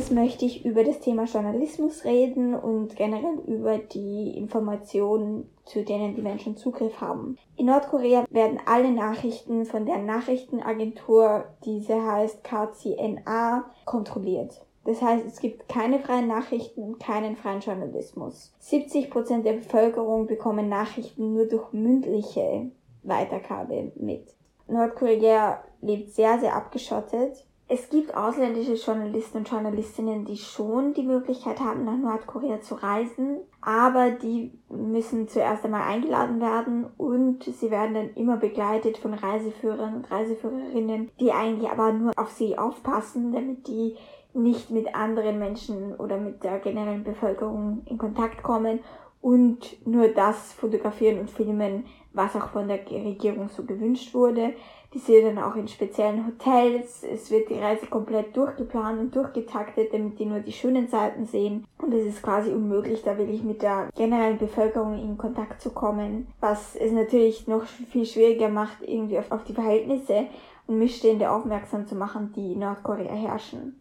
Nächstes 0.00 0.16
möchte 0.16 0.46
ich 0.46 0.64
über 0.64 0.82
das 0.82 1.00
Thema 1.00 1.24
Journalismus 1.24 2.04
reden 2.04 2.54
und 2.54 2.96
generell 2.96 3.38
über 3.46 3.76
die 3.76 4.34
Informationen, 4.36 5.50
zu 5.66 5.84
denen 5.84 6.14
die 6.14 6.22
Menschen 6.22 6.56
Zugriff 6.56 7.02
haben. 7.02 7.36
In 7.56 7.66
Nordkorea 7.66 8.24
werden 8.30 8.60
alle 8.64 8.90
Nachrichten 8.92 9.66
von 9.66 9.84
der 9.84 9.98
Nachrichtenagentur, 9.98 11.44
diese 11.66 12.02
heißt 12.02 12.42
KCNA, 12.42 13.70
kontrolliert. 13.84 14.64
Das 14.84 15.02
heißt, 15.02 15.26
es 15.26 15.38
gibt 15.38 15.68
keine 15.68 15.98
freien 15.98 16.28
Nachrichten 16.28 16.82
und 16.82 16.98
keinen 16.98 17.36
freien 17.36 17.60
Journalismus. 17.60 18.54
70% 18.62 19.42
der 19.42 19.52
Bevölkerung 19.52 20.26
bekommen 20.26 20.70
Nachrichten 20.70 21.34
nur 21.34 21.44
durch 21.44 21.72
mündliche 21.72 22.70
Weitergabe 23.02 23.92
mit. 23.96 24.34
Nordkorea 24.66 25.62
lebt 25.82 26.14
sehr, 26.14 26.38
sehr 26.38 26.56
abgeschottet 26.56 27.44
es 27.72 27.88
gibt 27.88 28.16
ausländische 28.16 28.74
Journalisten 28.74 29.38
und 29.38 29.48
Journalistinnen, 29.48 30.24
die 30.24 30.36
schon 30.36 30.92
die 30.92 31.04
Möglichkeit 31.04 31.60
haben, 31.60 31.84
nach 31.84 31.96
Nordkorea 31.96 32.60
zu 32.60 32.74
reisen, 32.74 33.38
aber 33.60 34.10
die 34.10 34.58
müssen 34.68 35.28
zuerst 35.28 35.64
einmal 35.64 35.82
eingeladen 35.82 36.40
werden 36.40 36.86
und 36.96 37.44
sie 37.44 37.70
werden 37.70 37.94
dann 37.94 38.10
immer 38.14 38.38
begleitet 38.38 38.98
von 38.98 39.14
Reiseführern 39.14 39.94
und 39.94 40.10
Reiseführerinnen, 40.10 41.12
die 41.20 41.30
eigentlich 41.30 41.70
aber 41.70 41.92
nur 41.92 42.10
auf 42.16 42.30
sie 42.30 42.58
aufpassen, 42.58 43.32
damit 43.32 43.68
die 43.68 43.96
nicht 44.34 44.70
mit 44.70 44.92
anderen 44.96 45.38
Menschen 45.38 45.94
oder 45.94 46.18
mit 46.18 46.42
der 46.42 46.58
generellen 46.58 47.04
Bevölkerung 47.04 47.82
in 47.86 47.98
Kontakt 47.98 48.42
kommen 48.42 48.80
und 49.20 49.86
nur 49.86 50.08
das 50.08 50.52
fotografieren 50.54 51.20
und 51.20 51.30
filmen, 51.30 51.84
was 52.12 52.34
auch 52.34 52.48
von 52.48 52.66
der 52.66 52.80
Regierung 52.90 53.48
so 53.48 53.64
gewünscht 53.64 54.12
wurde. 54.12 54.54
Die 54.92 54.98
sind 54.98 55.24
dann 55.24 55.38
auch 55.38 55.54
in 55.54 55.68
speziellen 55.68 56.26
Hotels. 56.26 57.04
Es 57.04 57.30
wird 57.30 57.48
die 57.48 57.58
Reise 57.58 57.86
komplett 57.86 58.36
durchgeplant 58.36 58.98
und 58.98 59.14
durchgetaktet, 59.14 59.92
damit 59.92 60.18
die 60.18 60.26
nur 60.26 60.40
die 60.40 60.52
schönen 60.52 60.88
Seiten 60.88 61.26
sehen. 61.26 61.64
Und 61.78 61.94
es 61.94 62.04
ist 62.04 62.22
quasi 62.22 62.50
unmöglich, 62.50 63.02
da 63.02 63.16
wirklich 63.16 63.44
mit 63.44 63.62
der 63.62 63.88
generellen 63.94 64.38
Bevölkerung 64.38 65.00
in 65.00 65.16
Kontakt 65.16 65.60
zu 65.60 65.70
kommen. 65.70 66.26
Was 66.40 66.74
es 66.74 66.90
natürlich 66.90 67.46
noch 67.46 67.62
viel 67.64 68.04
schwieriger 68.04 68.48
macht, 68.48 68.82
irgendwie 68.82 69.18
auf, 69.18 69.30
auf 69.30 69.44
die 69.44 69.54
Verhältnisse 69.54 70.26
und 70.66 70.78
Missstände 70.78 71.30
aufmerksam 71.30 71.86
zu 71.86 71.94
machen, 71.94 72.32
die 72.34 72.54
in 72.54 72.58
Nordkorea 72.58 73.14
herrschen. 73.14 73.80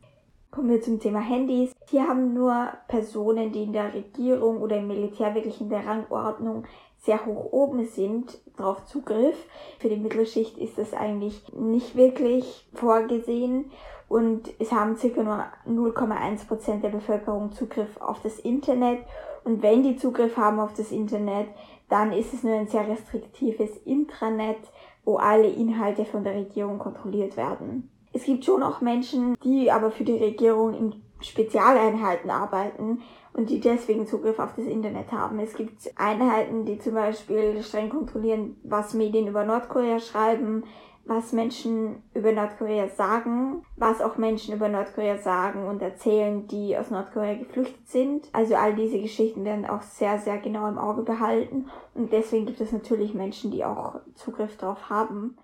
Kommen 0.51 0.69
wir 0.69 0.81
zum 0.81 0.99
Thema 0.99 1.19
Handys. 1.19 1.71
Hier 1.89 2.07
haben 2.07 2.33
nur 2.33 2.69
Personen, 2.87 3.51
die 3.51 3.63
in 3.63 3.73
der 3.73 3.93
Regierung 3.93 4.61
oder 4.61 4.77
im 4.77 4.87
Militär 4.87 5.35
wirklich 5.35 5.61
in 5.61 5.69
der 5.69 5.85
Rangordnung 5.85 6.65
sehr 6.99 7.25
hoch 7.25 7.51
oben 7.51 7.85
sind, 7.85 8.37
darauf 8.57 8.85
Zugriff. 8.85 9.37
Für 9.79 9.89
die 9.89 9.97
Mittelschicht 9.97 10.57
ist 10.57 10.77
das 10.77 10.93
eigentlich 10.93 11.53
nicht 11.53 11.95
wirklich 11.95 12.67
vorgesehen 12.73 13.71
und 14.07 14.49
es 14.59 14.71
haben 14.71 14.97
circa 14.97 15.23
nur 15.23 15.93
0,1% 15.93 16.81
der 16.81 16.89
Bevölkerung 16.89 17.51
Zugriff 17.51 17.99
auf 18.01 18.21
das 18.21 18.39
Internet 18.39 18.99
und 19.43 19.61
wenn 19.61 19.83
die 19.83 19.95
Zugriff 19.95 20.35
haben 20.37 20.59
auf 20.59 20.73
das 20.73 20.91
Internet, 20.91 21.47
dann 21.87 22.11
ist 22.11 22.33
es 22.33 22.43
nur 22.43 22.55
ein 22.55 22.67
sehr 22.67 22.87
restriktives 22.87 23.77
Intranet, 23.85 24.59
wo 25.05 25.17
alle 25.17 25.47
Inhalte 25.47 26.05
von 26.05 26.23
der 26.23 26.35
Regierung 26.35 26.77
kontrolliert 26.79 27.37
werden. 27.37 27.89
Es 28.11 28.23
gibt 28.23 28.45
schon 28.45 28.63
auch 28.63 28.81
Menschen, 28.81 29.37
die 29.43 29.71
aber 29.71 29.91
für 29.91 30.03
die 30.03 30.17
Regierung 30.17 30.73
in 30.73 31.03
Spezialeinheiten 31.21 32.29
arbeiten 32.29 33.01
und 33.39 33.49
die 33.49 33.61
deswegen 33.61 34.05
Zugriff 34.05 34.37
auf 34.37 34.53
das 34.57 34.65
Internet 34.65 35.13
haben. 35.13 35.39
Es 35.39 35.53
gibt 35.53 35.89
Einheiten, 35.95 36.65
die 36.65 36.77
zum 36.77 36.93
Beispiel 36.93 37.63
streng 37.63 37.89
kontrollieren, 37.89 38.57
was 38.63 38.93
Medien 38.93 39.27
über 39.27 39.45
Nordkorea 39.45 40.01
schreiben, 40.01 40.65
was 41.05 41.31
Menschen 41.31 42.03
über 42.13 42.33
Nordkorea 42.33 42.89
sagen, 42.89 43.63
was 43.77 44.01
auch 44.01 44.17
Menschen 44.17 44.53
über 44.53 44.67
Nordkorea 44.67 45.19
sagen 45.19 45.69
und 45.69 45.81
erzählen, 45.81 46.47
die 46.47 46.77
aus 46.77 46.91
Nordkorea 46.91 47.35
geflüchtet 47.35 47.87
sind. 47.87 48.27
Also 48.33 48.55
all 48.55 48.75
diese 48.75 48.99
Geschichten 48.99 49.45
werden 49.45 49.65
auch 49.65 49.83
sehr, 49.83 50.19
sehr 50.19 50.39
genau 50.39 50.67
im 50.67 50.77
Auge 50.77 51.03
behalten 51.03 51.69
und 51.95 52.11
deswegen 52.11 52.45
gibt 52.45 52.59
es 52.59 52.73
natürlich 52.73 53.13
Menschen, 53.13 53.51
die 53.51 53.63
auch 53.63 54.01
Zugriff 54.15 54.57
darauf 54.57 54.89
haben. 54.89 55.37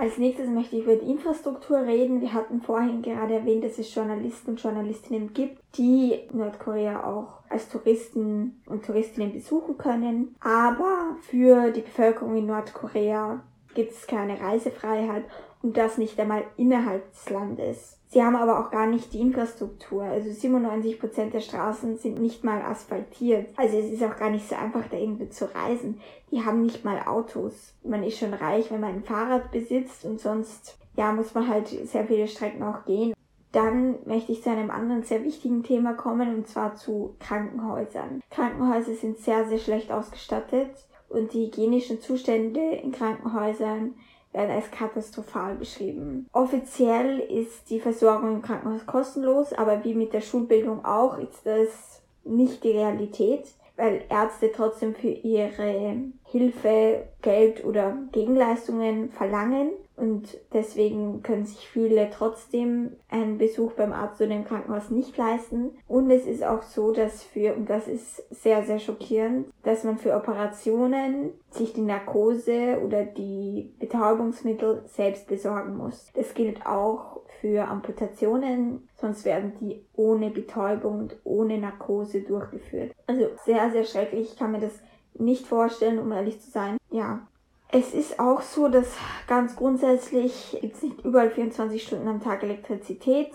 Als 0.00 0.16
nächstes 0.16 0.48
möchte 0.48 0.76
ich 0.76 0.84
über 0.84 0.96
die 0.96 1.10
Infrastruktur 1.10 1.82
reden. 1.82 2.22
Wir 2.22 2.32
hatten 2.32 2.62
vorhin 2.62 3.02
gerade 3.02 3.34
erwähnt, 3.34 3.64
dass 3.64 3.78
es 3.78 3.94
Journalisten 3.94 4.52
und 4.52 4.62
Journalistinnen 4.62 5.34
gibt, 5.34 5.60
die 5.76 6.20
Nordkorea 6.32 7.04
auch 7.04 7.42
als 7.50 7.68
Touristen 7.68 8.62
und 8.64 8.86
Touristinnen 8.86 9.30
besuchen 9.30 9.76
können. 9.76 10.34
Aber 10.40 11.16
für 11.20 11.70
die 11.70 11.82
Bevölkerung 11.82 12.34
in 12.34 12.46
Nordkorea 12.46 13.42
gibt 13.74 13.92
es 13.92 14.06
keine 14.06 14.40
Reisefreiheit 14.40 15.24
und 15.60 15.76
das 15.76 15.98
nicht 15.98 16.18
einmal 16.18 16.44
innerhalb 16.56 17.12
des 17.12 17.28
Landes. 17.28 17.99
Sie 18.12 18.24
haben 18.24 18.34
aber 18.34 18.58
auch 18.58 18.72
gar 18.72 18.88
nicht 18.88 19.12
die 19.12 19.20
Infrastruktur. 19.20 20.02
Also 20.02 20.32
97 20.32 20.98
Prozent 20.98 21.32
der 21.32 21.40
Straßen 21.40 21.96
sind 21.96 22.20
nicht 22.20 22.42
mal 22.42 22.60
asphaltiert. 22.60 23.50
Also 23.56 23.78
es 23.78 23.92
ist 23.92 24.02
auch 24.02 24.16
gar 24.16 24.30
nicht 24.30 24.48
so 24.48 24.56
einfach, 24.56 24.82
da 24.90 24.96
irgendwie 24.96 25.28
zu 25.28 25.44
reisen. 25.54 26.00
Die 26.32 26.44
haben 26.44 26.62
nicht 26.62 26.84
mal 26.84 27.00
Autos. 27.06 27.72
Man 27.84 28.02
ist 28.02 28.18
schon 28.18 28.34
reich, 28.34 28.68
wenn 28.72 28.80
man 28.80 28.94
ein 28.94 29.04
Fahrrad 29.04 29.52
besitzt 29.52 30.04
und 30.04 30.20
sonst, 30.20 30.76
ja, 30.96 31.12
muss 31.12 31.34
man 31.34 31.46
halt 31.46 31.68
sehr 31.68 32.04
viele 32.04 32.26
Strecken 32.26 32.64
auch 32.64 32.84
gehen. 32.84 33.14
Dann 33.52 33.98
möchte 34.06 34.32
ich 34.32 34.42
zu 34.42 34.50
einem 34.50 34.72
anderen 34.72 35.04
sehr 35.04 35.22
wichtigen 35.22 35.62
Thema 35.62 35.94
kommen 35.94 36.34
und 36.34 36.48
zwar 36.48 36.74
zu 36.74 37.14
Krankenhäusern. 37.20 38.22
Krankenhäuser 38.30 38.94
sind 38.94 39.18
sehr, 39.18 39.44
sehr 39.48 39.58
schlecht 39.58 39.92
ausgestattet 39.92 40.70
und 41.08 41.32
die 41.32 41.46
hygienischen 41.46 42.00
Zustände 42.00 42.60
in 42.60 42.90
Krankenhäusern 42.90 43.94
werden 44.32 44.50
als 44.50 44.70
katastrophal 44.70 45.56
beschrieben. 45.56 46.28
Offiziell 46.32 47.18
ist 47.20 47.68
die 47.70 47.80
Versorgung 47.80 48.36
im 48.36 48.42
Krankenhaus 48.42 48.86
kostenlos, 48.86 49.52
aber 49.52 49.84
wie 49.84 49.94
mit 49.94 50.12
der 50.12 50.20
Schulbildung 50.20 50.84
auch 50.84 51.18
ist 51.18 51.44
das 51.44 52.02
nicht 52.24 52.62
die 52.64 52.72
Realität, 52.72 53.46
weil 53.76 54.02
Ärzte 54.08 54.52
trotzdem 54.54 54.94
für 54.94 55.08
ihre 55.08 55.96
Hilfe 56.24 57.06
Geld 57.22 57.64
oder 57.64 57.96
Gegenleistungen 58.12 59.10
verlangen 59.10 59.70
und 60.00 60.38
deswegen 60.54 61.22
können 61.22 61.44
sich 61.44 61.68
viele 61.68 62.08
trotzdem 62.10 62.96
einen 63.10 63.36
Besuch 63.36 63.72
beim 63.72 63.92
Arzt 63.92 64.20
oder 64.20 64.34
im 64.34 64.46
Krankenhaus 64.46 64.88
nicht 64.88 65.16
leisten. 65.18 65.72
Und 65.86 66.10
es 66.10 66.26
ist 66.26 66.42
auch 66.42 66.62
so, 66.62 66.92
dass 66.92 67.22
für, 67.22 67.54
und 67.54 67.68
das 67.68 67.86
ist 67.86 68.24
sehr, 68.30 68.64
sehr 68.64 68.78
schockierend, 68.78 69.48
dass 69.62 69.84
man 69.84 69.98
für 69.98 70.14
Operationen 70.16 71.32
sich 71.50 71.74
die 71.74 71.82
Narkose 71.82 72.80
oder 72.82 73.04
die 73.04 73.74
Betäubungsmittel 73.78 74.84
selbst 74.86 75.26
besorgen 75.28 75.76
muss. 75.76 76.10
Das 76.14 76.32
gilt 76.32 76.64
auch 76.64 77.20
für 77.40 77.68
Amputationen, 77.68 78.88
sonst 78.96 79.26
werden 79.26 79.52
die 79.60 79.84
ohne 79.94 80.30
Betäubung 80.30 81.00
und 81.00 81.16
ohne 81.24 81.58
Narkose 81.58 82.22
durchgeführt. 82.22 82.92
Also 83.06 83.26
sehr, 83.44 83.70
sehr 83.70 83.84
schrecklich. 83.84 84.32
Ich 84.32 84.38
kann 84.38 84.52
mir 84.52 84.60
das 84.60 84.80
nicht 85.14 85.46
vorstellen, 85.46 85.98
um 85.98 86.10
ehrlich 86.12 86.40
zu 86.40 86.50
sein. 86.50 86.78
Ja, 86.90 87.26
es 87.72 87.94
ist 87.94 88.18
auch 88.18 88.42
so, 88.42 88.68
dass 88.68 88.96
ganz 89.26 89.56
grundsätzlich 89.56 90.58
gibt 90.60 90.76
es 90.76 90.82
nicht 90.82 91.04
überall 91.04 91.30
24 91.30 91.82
Stunden 91.82 92.08
am 92.08 92.20
Tag 92.20 92.42
Elektrizität. 92.42 93.30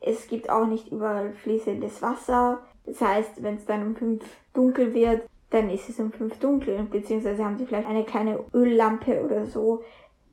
Es 0.00 0.26
gibt 0.26 0.50
auch 0.50 0.66
nicht 0.66 0.90
überall 0.90 1.32
fließendes 1.34 2.00
Wasser. 2.02 2.62
Das 2.86 3.00
heißt, 3.00 3.42
wenn 3.42 3.56
es 3.56 3.66
dann 3.66 3.86
um 3.86 3.96
fünf 3.96 4.24
dunkel 4.52 4.94
wird, 4.94 5.28
dann 5.50 5.70
ist 5.70 5.88
es 5.88 6.00
um 6.00 6.12
fünf 6.12 6.38
dunkel, 6.38 6.82
beziehungsweise 6.90 7.44
haben 7.44 7.58
sie 7.58 7.66
vielleicht 7.66 7.88
eine 7.88 8.04
kleine 8.04 8.40
Öllampe 8.52 9.22
oder 9.24 9.46
so. 9.46 9.82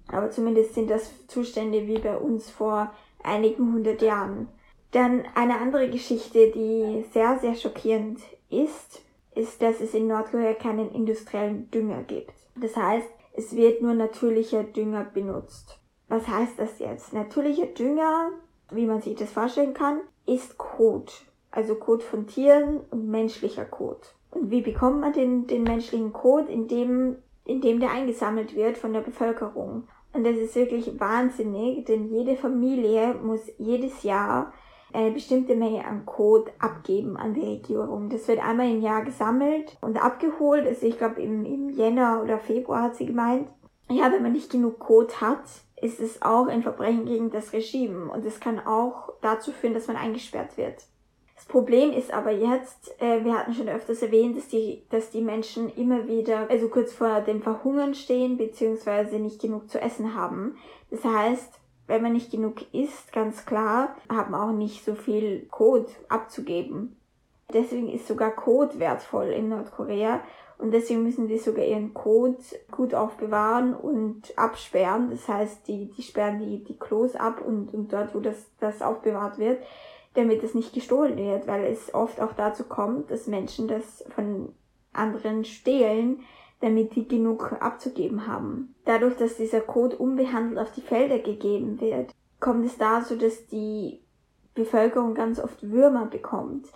Aber 0.07 0.31
zumindest 0.31 0.73
sind 0.73 0.89
das 0.89 1.27
Zustände 1.27 1.87
wie 1.87 1.99
bei 1.99 2.17
uns 2.17 2.49
vor 2.49 2.91
einigen 3.23 3.73
hundert 3.73 4.01
Jahren. 4.01 4.47
Dann 4.91 5.23
eine 5.35 5.57
andere 5.59 5.89
Geschichte, 5.89 6.51
die 6.51 7.05
sehr, 7.13 7.39
sehr 7.39 7.55
schockierend 7.55 8.19
ist, 8.49 9.01
ist, 9.35 9.61
dass 9.61 9.79
es 9.79 9.93
in 9.93 10.07
Nordkorea 10.07 10.53
keinen 10.53 10.91
industriellen 10.91 11.71
Dünger 11.71 12.03
gibt. 12.03 12.33
Das 12.55 12.75
heißt, 12.75 13.07
es 13.33 13.55
wird 13.55 13.81
nur 13.81 13.93
natürlicher 13.93 14.63
Dünger 14.63 15.05
benutzt. 15.05 15.79
Was 16.07 16.27
heißt 16.27 16.59
das 16.59 16.79
jetzt? 16.79 17.13
Natürlicher 17.13 17.67
Dünger, 17.67 18.31
wie 18.71 18.85
man 18.85 19.01
sich 19.01 19.15
das 19.15 19.31
vorstellen 19.31 19.73
kann, 19.73 20.01
ist 20.25 20.57
Kot. 20.57 21.25
Also 21.51 21.75
Kot 21.75 22.03
von 22.03 22.27
Tieren 22.27 22.81
und 22.91 23.09
menschlicher 23.09 23.65
Kot. 23.65 24.15
Und 24.31 24.49
wie 24.49 24.61
bekommt 24.61 25.01
man 25.01 25.13
den, 25.13 25.47
den 25.47 25.63
menschlichen 25.63 26.13
Kot? 26.13 26.49
Indem, 26.49 27.17
indem 27.45 27.79
der 27.79 27.91
eingesammelt 27.91 28.55
wird 28.55 28.77
von 28.77 28.93
der 28.93 29.01
Bevölkerung. 29.01 29.87
Und 30.13 30.25
das 30.25 30.37
ist 30.37 30.55
wirklich 30.55 30.99
wahnsinnig, 30.99 31.85
denn 31.85 32.09
jede 32.09 32.35
Familie 32.35 33.13
muss 33.13 33.49
jedes 33.57 34.03
Jahr 34.03 34.53
eine 34.93 35.11
bestimmte 35.11 35.55
Menge 35.55 35.85
an 35.85 36.05
Code 36.05 36.51
abgeben 36.59 37.17
an 37.17 37.33
die 37.33 37.41
Regierung. 37.41 38.09
Das 38.09 38.27
wird 38.27 38.39
einmal 38.39 38.69
im 38.69 38.81
Jahr 38.81 39.03
gesammelt 39.03 39.77
und 39.81 40.01
abgeholt. 40.01 40.65
Also 40.65 40.85
ich 40.85 40.97
glaube 40.97 41.21
im, 41.21 41.45
im 41.45 41.69
Jänner 41.69 42.21
oder 42.23 42.39
Februar 42.39 42.83
hat 42.83 42.95
sie 42.95 43.05
gemeint. 43.05 43.47
Ja, 43.89 44.11
wenn 44.11 44.23
man 44.23 44.31
nicht 44.31 44.51
genug 44.51 44.79
Code 44.79 45.13
hat, 45.19 45.43
ist 45.81 45.99
es 45.99 46.21
auch 46.21 46.47
ein 46.47 46.63
Verbrechen 46.63 47.05
gegen 47.05 47.29
das 47.31 47.53
Regime 47.53 48.11
und 48.11 48.25
es 48.25 48.39
kann 48.39 48.59
auch 48.59 49.11
dazu 49.21 49.51
führen, 49.51 49.73
dass 49.73 49.87
man 49.87 49.97
eingesperrt 49.97 50.57
wird. 50.57 50.75
Das 51.35 51.45
Problem 51.45 51.91
ist 51.91 52.13
aber 52.13 52.29
jetzt, 52.29 53.01
äh, 53.01 53.25
wir 53.25 53.33
hatten 53.33 53.55
schon 53.55 53.67
öfters 53.67 54.03
erwähnt, 54.03 54.37
dass 54.37 54.47
die, 54.47 54.83
dass 54.91 55.09
die 55.09 55.21
Menschen 55.21 55.73
immer 55.75 56.07
wieder, 56.07 56.47
also 56.49 56.69
kurz 56.69 56.93
vor 56.93 57.21
dem 57.21 57.41
Verhungern 57.41 57.95
stehen, 57.95 58.37
beziehungsweise 58.37 59.17
nicht 59.17 59.41
genug 59.41 59.67
zu 59.67 59.81
essen 59.81 60.13
haben. 60.13 60.55
Das 60.91 61.03
heißt, 61.03 61.60
wenn 61.87 62.01
man 62.01 62.13
nicht 62.13 62.31
genug 62.31 62.73
isst, 62.73 63.11
ganz 63.11 63.45
klar, 63.45 63.95
haben 64.09 64.33
auch 64.33 64.51
nicht 64.51 64.85
so 64.85 64.95
viel 64.95 65.47
Code 65.49 65.87
abzugeben. 66.09 66.95
Deswegen 67.53 67.89
ist 67.89 68.07
sogar 68.07 68.31
Code 68.31 68.79
wertvoll 68.79 69.27
in 69.27 69.49
Nordkorea 69.49 70.21
und 70.57 70.71
deswegen 70.71 71.03
müssen 71.03 71.27
die 71.27 71.39
sogar 71.39 71.65
ihren 71.65 71.93
Code 71.93 72.37
gut 72.69 72.93
aufbewahren 72.93 73.73
und 73.73 74.37
absperren. 74.37 75.09
Das 75.09 75.27
heißt, 75.27 75.67
die, 75.67 75.91
die 75.91 76.03
sperren 76.03 76.39
die, 76.39 76.63
die 76.63 76.77
Klos 76.77 77.15
ab 77.15 77.41
und, 77.45 77.73
und 77.73 77.91
dort, 77.91 78.13
wo 78.13 78.19
das, 78.19 78.37
das 78.59 78.81
aufbewahrt 78.81 79.39
wird, 79.39 79.61
damit 80.13 80.43
es 80.43 80.53
nicht 80.53 80.73
gestohlen 80.73 81.17
wird, 81.17 81.47
weil 81.47 81.65
es 81.65 81.93
oft 81.93 82.21
auch 82.21 82.33
dazu 82.33 82.63
kommt, 82.63 83.09
dass 83.09 83.27
Menschen 83.27 83.67
das 83.67 84.03
von 84.13 84.53
anderen 84.93 85.45
stehlen, 85.45 86.21
damit 86.61 86.95
die 86.95 87.07
genug 87.07 87.57
abzugeben 87.59 88.27
haben. 88.27 88.75
Dadurch, 88.85 89.15
dass 89.17 89.37
dieser 89.37 89.61
Code 89.61 89.97
unbehandelt 89.97 90.59
auf 90.59 90.71
die 90.71 90.81
Felder 90.81 91.19
gegeben 91.19 91.81
wird, 91.81 92.11
kommt 92.39 92.65
es 92.65 92.77
dazu, 92.77 93.15
dass 93.15 93.47
die 93.47 94.01
Bevölkerung 94.53 95.13
ganz 95.13 95.39
oft 95.39 95.69
Würmer 95.69 96.05
bekommt, 96.05 96.67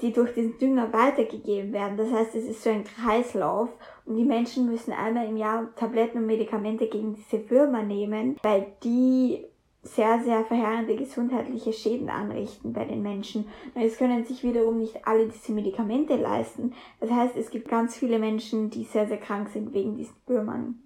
die 0.00 0.12
durch 0.12 0.34
den 0.34 0.58
Dünger 0.58 0.92
weitergegeben 0.92 1.72
werden. 1.72 1.96
Das 1.96 2.12
heißt, 2.12 2.34
es 2.34 2.44
ist 2.44 2.62
so 2.62 2.70
ein 2.70 2.84
Kreislauf 2.84 3.70
und 4.04 4.16
die 4.16 4.24
Menschen 4.24 4.66
müssen 4.70 4.92
einmal 4.92 5.26
im 5.26 5.36
Jahr 5.36 5.74
Tabletten 5.76 6.18
und 6.18 6.26
Medikamente 6.26 6.86
gegen 6.86 7.14
diese 7.14 7.50
Würmer 7.50 7.82
nehmen, 7.82 8.36
weil 8.42 8.72
die 8.84 9.46
sehr, 9.82 10.20
sehr 10.22 10.44
verheerende 10.44 10.94
gesundheitliche 10.94 11.72
Schäden 11.72 12.10
anrichten 12.10 12.72
bei 12.72 12.84
den 12.84 13.02
Menschen. 13.02 13.46
Es 13.74 13.96
können 13.96 14.24
sich 14.24 14.42
wiederum 14.42 14.78
nicht 14.78 15.06
alle 15.06 15.28
diese 15.28 15.52
Medikamente 15.52 16.16
leisten. 16.16 16.74
Das 17.00 17.10
heißt, 17.10 17.36
es 17.36 17.50
gibt 17.50 17.68
ganz 17.68 17.96
viele 17.96 18.18
Menschen, 18.18 18.70
die 18.70 18.84
sehr, 18.84 19.06
sehr 19.06 19.16
krank 19.16 19.48
sind 19.48 19.72
wegen 19.72 19.96
diesen 19.96 20.16
Würmern. 20.26 20.82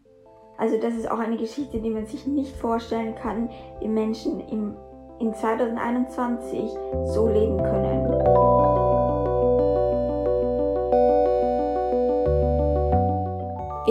Also 0.57 0.79
das 0.81 0.95
ist 0.95 1.11
auch 1.11 1.19
eine 1.19 1.37
Geschichte, 1.37 1.81
die 1.81 1.91
man 1.91 2.07
sich 2.07 2.27
nicht 2.27 2.55
vorstellen 2.57 3.17
kann, 3.17 3.51
wie 3.81 3.89
Menschen 3.89 4.41
im, 4.49 4.77
in 5.19 5.35
2021 5.35 6.71
so 7.07 7.27
leben 7.27 7.59
können. 7.59 9.04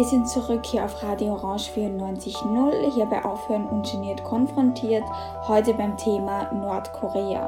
Wir 0.03 0.09
sind 0.09 0.27
zurück 0.27 0.65
hier 0.65 0.83
auf 0.83 1.01
Radio 1.01 1.31
Orange 1.31 1.71
94.0, 1.71 2.93
hier 2.93 3.05
bei 3.05 3.23
Aufhören 3.23 3.65
ungeniert 3.69 4.21
konfrontiert, 4.25 5.05
heute 5.47 5.73
beim 5.75 5.95
Thema 5.95 6.51
Nordkorea. 6.51 7.47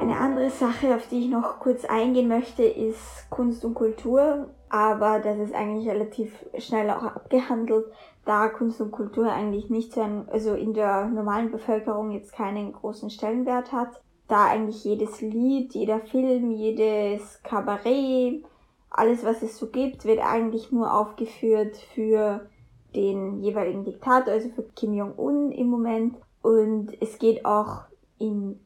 Eine 0.00 0.16
andere 0.16 0.48
Sache, 0.48 0.94
auf 0.94 1.08
die 1.08 1.24
ich 1.24 1.28
noch 1.28 1.58
kurz 1.58 1.84
eingehen 1.84 2.28
möchte, 2.28 2.62
ist 2.62 3.28
Kunst 3.28 3.66
und 3.66 3.74
Kultur, 3.74 4.48
aber 4.70 5.18
das 5.18 5.36
ist 5.36 5.54
eigentlich 5.54 5.86
relativ 5.86 6.32
schnell 6.56 6.88
auch 6.88 7.02
abgehandelt, 7.02 7.84
da 8.24 8.48
Kunst 8.48 8.80
und 8.80 8.92
Kultur 8.92 9.30
eigentlich 9.30 9.68
nicht 9.68 9.92
so 9.92 10.00
ein, 10.00 10.26
also 10.32 10.54
in 10.54 10.72
der 10.72 11.04
normalen 11.04 11.50
Bevölkerung 11.50 12.12
jetzt 12.12 12.32
keinen 12.32 12.72
großen 12.72 13.10
Stellenwert 13.10 13.72
hat 13.72 14.00
da 14.30 14.46
eigentlich 14.46 14.84
jedes 14.84 15.20
Lied, 15.20 15.74
jeder 15.74 16.00
Film, 16.00 16.50
jedes 16.52 17.42
Kabarett, 17.42 18.44
alles 18.90 19.24
was 19.24 19.42
es 19.42 19.58
so 19.58 19.68
gibt, 19.68 20.04
wird 20.04 20.20
eigentlich 20.20 20.72
nur 20.72 20.92
aufgeführt 20.92 21.76
für 21.94 22.48
den 22.94 23.42
jeweiligen 23.42 23.84
Diktator, 23.84 24.32
also 24.32 24.48
für 24.50 24.64
Kim 24.74 24.94
Jong-un 24.94 25.52
im 25.52 25.68
Moment. 25.68 26.16
Und 26.42 26.90
es 27.00 27.18
geht 27.18 27.44
auch 27.44 27.82
in 28.18 28.58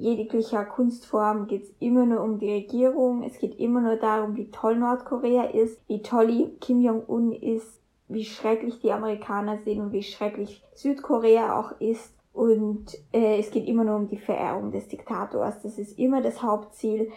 jeglicher 0.00 0.64
Kunstform 0.64 1.46
geht 1.46 1.64
es 1.64 1.72
immer 1.78 2.06
nur 2.06 2.22
um 2.22 2.38
die 2.38 2.50
Regierung. 2.50 3.22
Es 3.22 3.38
geht 3.38 3.58
immer 3.60 3.80
nur 3.80 3.96
darum, 3.96 4.36
wie 4.36 4.50
toll 4.50 4.76
Nordkorea 4.76 5.44
ist, 5.44 5.80
wie 5.88 6.02
toll 6.02 6.52
Kim 6.60 6.80
Jong-un 6.80 7.32
ist, 7.32 7.80
wie 8.08 8.24
schrecklich 8.24 8.80
die 8.80 8.92
Amerikaner 8.92 9.58
sind 9.58 9.80
und 9.80 9.92
wie 9.92 10.02
schrecklich 10.02 10.62
Südkorea 10.74 11.58
auch 11.58 11.78
ist. 11.80 12.14
Und 12.32 12.96
äh, 13.12 13.38
es 13.40 13.50
geht 13.50 13.66
immer 13.66 13.84
nur 13.84 13.96
um 13.96 14.08
die 14.08 14.18
Verehrung 14.18 14.70
des 14.70 14.88
Diktators. 14.88 15.62
Das 15.62 15.78
ist 15.78 15.98
immer 15.98 16.22
das 16.22 16.42
Hauptziel. 16.42 17.10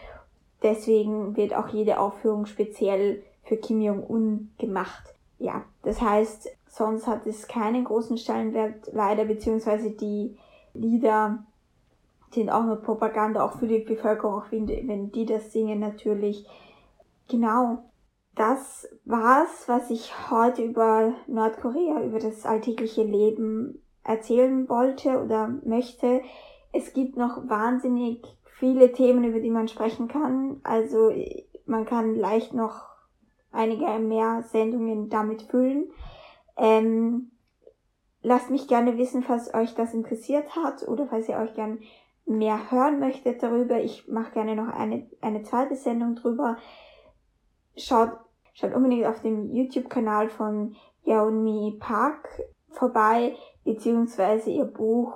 Deswegen 0.63 1.36
wird 1.36 1.54
auch 1.54 1.67
jede 1.69 1.99
Aufführung 1.99 2.45
speziell 2.45 3.23
für 3.43 3.58
Kim 3.58 3.82
Jong-un 3.82 4.52
gemacht. 4.58 5.13
Ja, 5.38 5.65
das 5.84 6.02
heißt, 6.02 6.49
sonst 6.67 7.06
hat 7.06 7.28
es 7.28 7.47
keinen 7.47 7.84
großen 7.84 8.17
Stellenwert 8.17 8.89
leider, 8.93 9.26
beziehungsweise 9.26 9.91
die 9.91 10.38
Lieder 10.73 11.43
sind 12.32 12.49
auch 12.49 12.63
nur 12.63 12.78
Propaganda, 12.78 13.45
auch 13.45 13.60
für 13.60 13.67
die 13.67 13.80
Bevölkerung, 13.80 14.36
auch 14.36 14.52
wenn, 14.52 14.67
wenn 14.67 15.12
die 15.12 15.26
das 15.26 15.52
singen 15.52 15.80
natürlich. 15.80 16.47
Genau, 17.30 17.84
das 18.36 18.88
war's, 19.06 19.67
was 19.67 19.89
ich 19.91 20.12
heute 20.32 20.63
über 20.63 21.13
Nordkorea, 21.28 22.04
über 22.04 22.19
das 22.19 22.45
alltägliche 22.45 23.04
Leben 23.04 23.83
erzählen 24.04 24.68
wollte 24.70 25.22
oder 25.22 25.48
möchte. 25.63 26.22
Es 26.72 26.94
gibt 26.94 27.18
noch 27.18 27.48
wahnsinnig 27.48 28.24
viele 28.58 28.92
Themen, 28.92 29.24
über 29.24 29.39
die 29.39 29.52
man 29.52 29.68
sprechen 29.68 30.08
kann. 30.08 30.60
Also 30.63 31.12
man 31.66 31.86
kann 31.86 32.16
leicht 32.16 32.54
noch 32.54 32.86
einige 33.52 33.86
mehr 34.00 34.44
Sendungen 34.44 35.10
damit 35.10 35.44
füllen. 35.44 35.92
Ähm, 36.58 37.32
lasst 38.22 38.50
mich 38.50 38.68
gerne 38.68 38.98
wissen, 38.98 39.24
falls 39.24 39.54
euch 39.54 39.76
das 39.76 39.94
interessiert 39.94 40.56
hat 40.56 40.88
oder 40.88 41.08
falls 41.08 41.30
ihr 41.30 41.38
euch 41.38 41.54
gern 41.54 41.80
mehr 42.26 42.72
hören 42.72 43.00
möchtet 43.00 43.44
darüber. 43.44 43.82
Ich 43.82 44.08
mache 44.08 44.32
gerne 44.32 44.56
noch 44.56 44.68
eine, 44.68 45.10
eine 45.22 45.44
zweite 45.44 45.76
Sendung 45.76 46.16
drüber. 46.16 46.58
Schaut, 47.78 48.12
schaut 48.54 48.74
unbedingt 48.74 49.06
auf 49.06 49.22
dem 49.22 49.54
YouTube-Kanal 49.54 50.30
von 50.30 50.76
Yaomi 51.04 51.78
Park 51.80 52.30
vorbei 52.74 53.36
beziehungsweise 53.64 54.50
ihr 54.50 54.66
Buch 54.66 55.14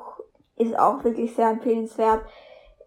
ist 0.56 0.78
auch 0.78 1.04
wirklich 1.04 1.36
sehr 1.36 1.50
empfehlenswert, 1.50 2.22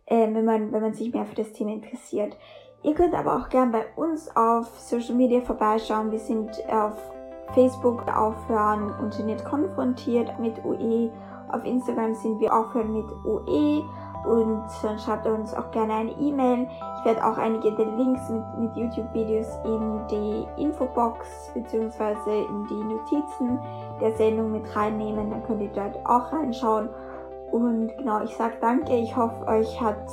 äh, 0.07 0.33
wenn, 0.33 0.45
man, 0.45 0.73
wenn 0.73 0.83
man 0.83 0.95
sich 0.95 1.13
mehr 1.13 1.27
für 1.27 1.37
das 1.37 1.53
Thema 1.53 1.73
interessiert. 1.73 2.37
Ihr 2.83 2.95
könnt 2.95 3.15
aber 3.15 3.37
auch 3.37 3.49
gern 3.49 3.73
bei 3.73 3.85
uns 3.97 4.35
auf 4.35 4.67
Social 4.79 5.15
Media 5.15 5.43
vorbeischauen. 5.43 6.11
Wir 6.11 6.19
sind 6.19 6.51
auf 6.69 6.97
Facebook 7.55 8.09
aufhören 8.09 8.95
und 9.01 9.17
geniert 9.17 9.45
konfrontiert 9.45 10.39
mit 10.39 10.65
UE. 10.65 11.11
Auf 11.53 11.65
Instagram 11.65 12.15
sind 12.15 12.41
wir 12.41 12.55
aufhören 12.55 12.93
mit 12.93 13.11
UE 13.25 13.85
und 14.25 14.65
dann 14.83 14.99
schreibt 14.99 15.27
uns 15.27 15.55
auch 15.55 15.71
gerne 15.71 15.95
eine 15.95 16.11
E-Mail. 16.13 16.69
Ich 16.99 17.05
werde 17.05 17.25
auch 17.25 17.39
einige 17.39 17.73
der 17.73 17.87
Links 17.87 18.29
mit, 18.29 18.43
mit 18.59 18.77
YouTube-Videos 18.77 19.49
in 19.65 20.07
die 20.11 20.47
Infobox 20.63 21.51
bzw. 21.55 22.45
in 22.45 22.67
die 22.67 22.85
Notizen 22.85 23.59
der 24.01 24.15
Sendung 24.17 24.53
mit 24.53 24.77
reinnehmen. 24.77 25.31
Dann 25.31 25.43
könnt 25.45 25.63
ihr 25.63 25.73
dort 25.73 25.99
auch 26.05 26.33
reinschauen. 26.33 26.91
Und 27.51 27.97
genau, 27.97 28.23
ich 28.23 28.37
sage 28.37 28.55
danke. 28.61 28.95
Ich 28.95 29.17
hoffe, 29.17 29.47
euch 29.47 29.81
hat 29.81 30.07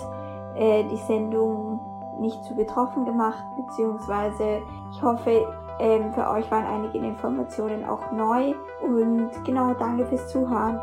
äh, 0.55 0.83
die 0.85 0.97
Sendung 0.97 1.79
nicht 2.19 2.43
zu 2.45 2.55
betroffen 2.55 3.05
gemacht, 3.05 3.43
beziehungsweise 3.57 4.61
ich 4.91 5.01
hoffe, 5.03 5.45
ähm, 5.79 6.11
für 6.13 6.27
euch 6.29 6.49
waren 6.49 6.65
einige 6.65 6.97
Informationen 6.97 7.83
auch 7.83 8.11
neu. 8.11 8.53
Und 8.81 9.29
genau, 9.43 9.73
danke 9.73 10.05
fürs 10.05 10.27
Zuhören. 10.29 10.79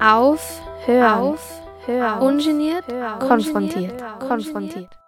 Auf, 0.00 0.60
hör 0.86 1.20
auf 1.20 1.62
Hör. 1.86 2.22
Ungeniert. 2.22 2.84
Hör. 2.90 3.20
Konfrontiert. 3.20 4.02
Konfrontiert. 4.20 5.01